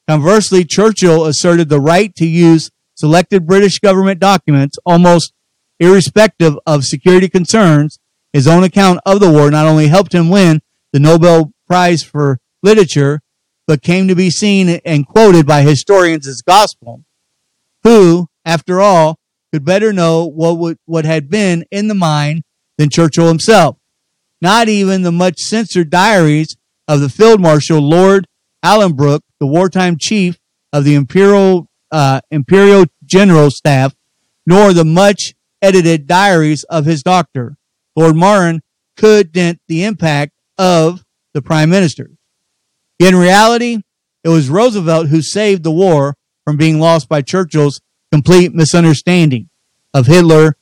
Conversely, 0.07 0.63
Churchill 0.63 1.25
asserted 1.25 1.69
the 1.69 1.79
right 1.79 2.13
to 2.15 2.27
use 2.27 2.69
selected 2.95 3.45
British 3.45 3.79
government 3.79 4.19
documents 4.19 4.77
almost 4.85 5.33
irrespective 5.79 6.55
of 6.65 6.83
security 6.83 7.29
concerns. 7.29 7.99
His 8.33 8.47
own 8.47 8.63
account 8.63 8.99
of 9.05 9.19
the 9.19 9.31
war 9.31 9.51
not 9.51 9.67
only 9.67 9.87
helped 9.87 10.13
him 10.13 10.29
win 10.29 10.61
the 10.91 10.99
Nobel 10.99 11.53
Prize 11.67 12.03
for 12.03 12.39
Literature, 12.63 13.21
but 13.67 13.81
came 13.81 14.07
to 14.07 14.15
be 14.15 14.29
seen 14.29 14.69
and 14.85 15.07
quoted 15.07 15.45
by 15.45 15.61
historians 15.61 16.27
as 16.27 16.41
gospel, 16.41 17.03
who, 17.83 18.27
after 18.43 18.81
all, 18.81 19.19
could 19.51 19.65
better 19.65 19.93
know 19.93 20.25
what 20.25 20.57
would, 20.57 20.77
what 20.85 21.05
had 21.05 21.29
been 21.29 21.65
in 21.71 21.87
the 21.87 21.95
mind 21.95 22.43
than 22.77 22.89
Churchill 22.89 23.27
himself. 23.27 23.77
Not 24.41 24.67
even 24.67 25.01
the 25.01 25.11
much 25.11 25.39
censored 25.39 25.89
diaries 25.89 26.55
of 26.87 26.99
the 26.99 27.09
Field 27.09 27.41
Marshal 27.41 27.79
Lord 27.79 28.27
Alanbrooke, 28.63 29.21
the 29.39 29.47
wartime 29.47 29.97
chief 29.99 30.37
of 30.73 30.83
the 30.83 30.95
Imperial 30.95 31.67
uh, 31.91 32.21
Imperial 32.31 32.85
General 33.03 33.49
Staff, 33.51 33.95
nor 34.45 34.73
the 34.73 34.85
much 34.85 35.33
edited 35.61 36.07
diaries 36.07 36.63
of 36.65 36.85
his 36.85 37.03
doctor, 37.03 37.57
Lord 37.95 38.15
Moran, 38.15 38.61
could 38.95 39.31
dent 39.31 39.59
the 39.67 39.83
impact 39.83 40.33
of 40.57 41.03
the 41.33 41.41
prime 41.41 41.69
minister. 41.69 42.11
In 42.99 43.15
reality, 43.15 43.79
it 44.23 44.29
was 44.29 44.49
Roosevelt 44.49 45.07
who 45.07 45.21
saved 45.21 45.63
the 45.63 45.71
war 45.71 46.15
from 46.43 46.57
being 46.57 46.79
lost 46.79 47.09
by 47.09 47.21
Churchill's 47.21 47.81
complete 48.11 48.53
misunderstanding 48.53 49.49
of 49.93 50.07
Hitler 50.07 50.55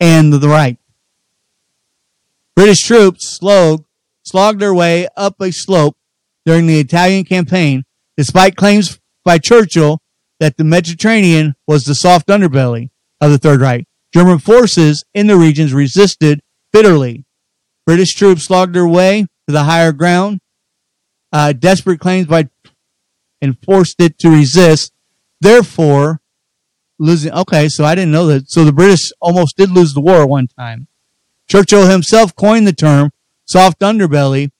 and 0.00 0.32
the 0.32 0.48
right. 0.48 0.78
British 2.54 2.80
troops 2.80 3.28
slogged, 3.28 3.84
slogged 4.22 4.60
their 4.60 4.72
way 4.72 5.08
up 5.16 5.40
a 5.40 5.52
slope 5.52 5.96
during 6.46 6.66
the 6.66 6.80
Italian 6.80 7.24
campaign, 7.24 7.84
despite 8.16 8.56
claims 8.56 8.98
by 9.24 9.38
Churchill 9.38 10.00
that 10.40 10.56
the 10.56 10.64
Mediterranean 10.64 11.54
was 11.66 11.84
the 11.84 11.94
soft 11.94 12.28
underbelly 12.28 12.90
of 13.20 13.30
the 13.30 13.38
Third 13.38 13.60
Reich. 13.60 13.86
German 14.12 14.38
forces 14.38 15.04
in 15.14 15.26
the 15.26 15.36
regions 15.36 15.72
resisted 15.72 16.40
bitterly. 16.72 17.24
British 17.86 18.14
troops 18.14 18.44
slogged 18.44 18.74
their 18.74 18.86
way 18.86 19.26
to 19.46 19.52
the 19.52 19.64
higher 19.64 19.92
ground. 19.92 20.40
Uh, 21.32 21.52
desperate 21.52 22.00
claims 22.00 22.26
by 22.26 22.48
and 23.40 23.58
forced 23.62 24.00
it 24.00 24.18
to 24.18 24.30
resist. 24.30 24.92
Therefore, 25.40 26.20
losing. 26.98 27.32
Okay, 27.32 27.68
so 27.68 27.84
I 27.84 27.94
didn't 27.94 28.12
know 28.12 28.26
that. 28.26 28.50
So 28.50 28.64
the 28.64 28.72
British 28.72 29.12
almost 29.20 29.56
did 29.56 29.70
lose 29.70 29.94
the 29.94 30.00
war 30.00 30.26
one 30.26 30.48
time. 30.48 30.88
Churchill 31.48 31.86
himself 31.86 32.34
coined 32.34 32.66
the 32.66 32.72
term 32.72 33.12
soft 33.44 33.80
underbelly 33.80 34.50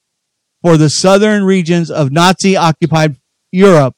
for 0.62 0.76
the 0.76 0.90
southern 0.90 1.44
regions 1.44 1.90
of 1.90 2.12
Nazi 2.12 2.56
occupied 2.56 3.16
Europe 3.50 3.96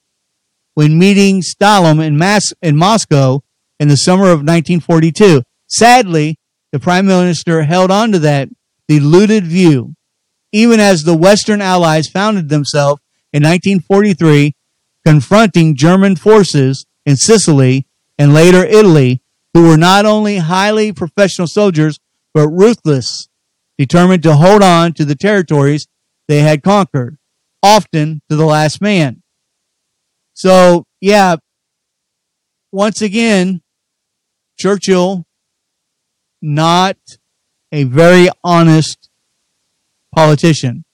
when 0.78 0.96
meeting 0.96 1.42
Stalin 1.42 1.98
in, 1.98 2.16
Mas- 2.16 2.54
in 2.62 2.76
Moscow 2.76 3.42
in 3.80 3.88
the 3.88 3.96
summer 3.96 4.26
of 4.26 4.46
1942. 4.46 5.42
Sadly, 5.66 6.38
the 6.70 6.78
prime 6.78 7.04
minister 7.04 7.64
held 7.64 7.90
on 7.90 8.12
to 8.12 8.20
that 8.20 8.48
deluded 8.86 9.44
view, 9.44 9.96
even 10.52 10.78
as 10.78 11.02
the 11.02 11.16
Western 11.16 11.60
Allies 11.60 12.06
founded 12.06 12.48
themselves 12.48 13.02
in 13.32 13.42
1943, 13.42 14.54
confronting 15.04 15.74
German 15.74 16.14
forces 16.14 16.86
in 17.04 17.16
Sicily 17.16 17.84
and 18.16 18.32
later 18.32 18.64
Italy, 18.64 19.20
who 19.54 19.66
were 19.66 19.76
not 19.76 20.06
only 20.06 20.36
highly 20.36 20.92
professional 20.92 21.48
soldiers, 21.48 21.98
but 22.32 22.46
ruthless, 22.50 23.26
determined 23.76 24.22
to 24.22 24.36
hold 24.36 24.62
on 24.62 24.92
to 24.92 25.04
the 25.04 25.16
territories 25.16 25.88
they 26.28 26.42
had 26.42 26.62
conquered, 26.62 27.18
often 27.64 28.22
to 28.30 28.36
the 28.36 28.46
last 28.46 28.80
man. 28.80 29.24
So, 30.38 30.84
yeah, 31.00 31.34
once 32.70 33.02
again, 33.02 33.60
Churchill, 34.56 35.26
not 36.40 36.96
a 37.72 37.82
very 37.82 38.28
honest 38.44 39.10
politician. 40.14 40.84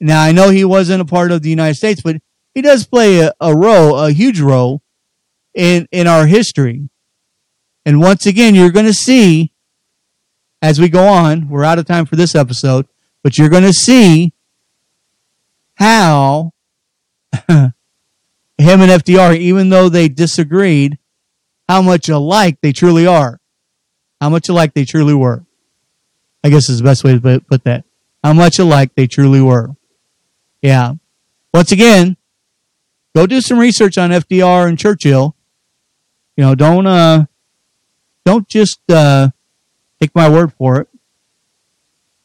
Now, 0.00 0.22
I 0.22 0.30
know 0.30 0.50
he 0.50 0.64
wasn't 0.64 1.02
a 1.02 1.04
part 1.04 1.32
of 1.32 1.42
the 1.42 1.50
United 1.50 1.74
States, 1.74 2.00
but 2.00 2.18
he 2.54 2.62
does 2.62 2.86
play 2.86 3.18
a, 3.18 3.34
a 3.40 3.56
role, 3.56 3.98
a 3.98 4.12
huge 4.12 4.38
role 4.38 4.82
in, 5.52 5.88
in 5.90 6.06
our 6.06 6.28
history. 6.28 6.88
And 7.84 8.00
once 8.00 8.24
again, 8.24 8.54
you're 8.54 8.70
going 8.70 8.86
to 8.86 8.94
see 8.94 9.50
as 10.62 10.80
we 10.80 10.88
go 10.88 11.08
on, 11.08 11.48
we're 11.48 11.64
out 11.64 11.80
of 11.80 11.86
time 11.86 12.06
for 12.06 12.14
this 12.14 12.36
episode, 12.36 12.86
but 13.24 13.36
you're 13.36 13.48
going 13.48 13.64
to 13.64 13.72
see 13.72 14.32
how 15.74 16.52
him 18.58 18.80
and 18.80 18.90
FDR, 18.90 19.36
even 19.36 19.68
though 19.68 19.88
they 19.88 20.08
disagreed, 20.08 20.98
how 21.68 21.82
much 21.82 22.08
alike 22.08 22.58
they 22.60 22.72
truly 22.72 23.06
are. 23.06 23.40
How 24.20 24.28
much 24.28 24.48
alike 24.48 24.74
they 24.74 24.84
truly 24.84 25.14
were. 25.14 25.44
I 26.42 26.50
guess 26.50 26.68
is 26.68 26.78
the 26.78 26.84
best 26.84 27.04
way 27.04 27.18
to 27.18 27.40
put 27.40 27.64
that. 27.64 27.84
How 28.22 28.32
much 28.32 28.58
alike 28.58 28.92
they 28.94 29.06
truly 29.06 29.40
were. 29.40 29.70
Yeah. 30.62 30.94
Once 31.52 31.72
again, 31.72 32.16
go 33.14 33.26
do 33.26 33.40
some 33.40 33.58
research 33.58 33.98
on 33.98 34.10
FDR 34.10 34.68
and 34.68 34.78
Churchill. 34.78 35.36
You 36.36 36.44
know, 36.44 36.54
don't 36.54 36.86
uh 36.86 37.26
don't 38.24 38.48
just 38.48 38.80
uh 38.90 39.28
take 40.00 40.14
my 40.14 40.28
word 40.28 40.52
for 40.52 40.80
it. 40.80 40.88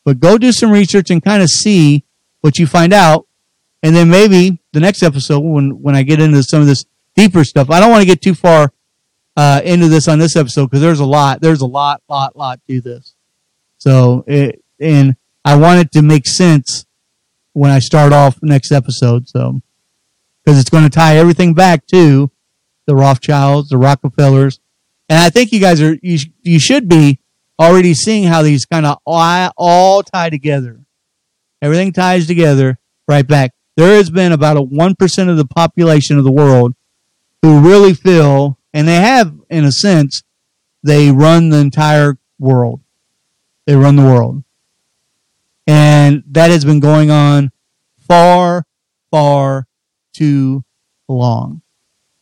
But 0.03 0.19
go 0.19 0.37
do 0.37 0.51
some 0.51 0.71
research 0.71 1.09
and 1.11 1.23
kind 1.23 1.43
of 1.43 1.49
see 1.49 2.03
what 2.41 2.57
you 2.57 2.65
find 2.65 2.93
out. 2.93 3.27
And 3.81 3.95
then 3.95 4.09
maybe 4.09 4.59
the 4.73 4.79
next 4.79 5.03
episode 5.03 5.39
when 5.39 5.81
when 5.81 5.95
I 5.95 6.03
get 6.03 6.19
into 6.19 6.43
some 6.43 6.61
of 6.61 6.67
this 6.67 6.85
deeper 7.15 7.43
stuff. 7.43 7.69
I 7.69 7.79
don't 7.79 7.91
want 7.91 8.01
to 8.01 8.07
get 8.07 8.21
too 8.21 8.33
far 8.33 8.73
uh, 9.35 9.61
into 9.63 9.87
this 9.87 10.07
on 10.07 10.19
this 10.19 10.35
episode 10.35 10.65
because 10.65 10.81
there's 10.81 10.99
a 10.99 11.05
lot, 11.05 11.41
there's 11.41 11.61
a 11.61 11.65
lot, 11.65 12.01
lot, 12.09 12.35
lot 12.35 12.59
to 12.67 12.81
this. 12.81 13.15
So 13.77 14.23
it, 14.27 14.63
and 14.79 15.15
I 15.45 15.55
want 15.55 15.79
it 15.79 15.91
to 15.93 16.01
make 16.01 16.27
sense 16.27 16.85
when 17.53 17.71
I 17.71 17.79
start 17.79 18.13
off 18.13 18.39
next 18.41 18.71
episode. 18.71 19.27
So 19.27 19.61
because 20.43 20.59
it's 20.59 20.69
going 20.69 20.83
to 20.83 20.89
tie 20.89 21.17
everything 21.17 21.53
back 21.53 21.85
to 21.87 22.31
the 22.85 22.95
Rothschilds, 22.95 23.69
the 23.69 23.77
Rockefellers, 23.77 24.59
and 25.09 25.19
I 25.19 25.29
think 25.29 25.51
you 25.51 25.59
guys 25.59 25.81
are 25.81 25.97
you 26.01 26.19
you 26.41 26.59
should 26.59 26.87
be 26.87 27.19
already 27.59 27.93
seeing 27.93 28.23
how 28.23 28.41
these 28.41 28.65
kind 28.65 28.85
of 28.85 28.99
all, 29.05 29.51
all 29.57 30.03
tie 30.03 30.29
together. 30.29 30.79
Everything 31.61 31.91
ties 31.91 32.27
together 32.27 32.79
right 33.07 33.27
back. 33.27 33.51
There 33.79 33.95
has 33.95 34.09
been 34.09 34.33
about 34.33 34.57
a 34.57 34.61
one 34.61 34.93
percent 34.93 35.29
of 35.29 35.37
the 35.37 35.45
population 35.45 36.17
of 36.17 36.25
the 36.25 36.31
world 36.33 36.75
who 37.41 37.61
really 37.61 37.93
feel 37.93 38.57
and 38.73 38.85
they 38.85 38.95
have, 38.95 39.33
in 39.49 39.63
a 39.63 39.71
sense, 39.71 40.21
they 40.83 41.11
run 41.11 41.47
the 41.47 41.59
entire 41.59 42.17
world. 42.37 42.81
They 43.65 43.77
run 43.77 43.95
the 43.95 44.03
world. 44.03 44.43
And 45.65 46.23
that 46.31 46.51
has 46.51 46.65
been 46.65 46.81
going 46.81 47.09
on 47.09 47.51
far, 48.05 48.65
far 49.11 49.65
too 50.11 50.65
long. 51.07 51.61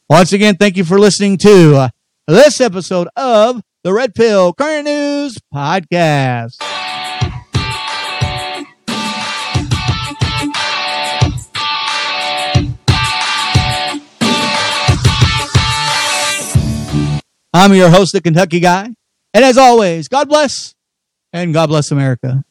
Once 0.08 0.34
again, 0.34 0.58
thank 0.58 0.78
you 0.78 0.84
for 0.84 1.00
listening 1.00 1.38
to 1.40 1.76
uh, 1.76 1.90
this 2.28 2.62
episode 2.62 3.08
of 3.16 3.64
the 3.82 3.94
Red 3.94 4.14
Pill 4.14 4.54
Current 4.54 4.86
News 4.86 5.40
Podcast. 5.52 6.77
I'm 17.58 17.74
your 17.74 17.90
host, 17.90 18.14
the 18.14 18.22
Kentucky 18.22 18.60
Guy. 18.60 18.94
And 19.34 19.44
as 19.44 19.58
always, 19.58 20.08
God 20.08 20.30
bless 20.30 20.76
and 21.34 21.56
God 21.56 21.70
bless 21.70 21.90
America. 21.90 22.44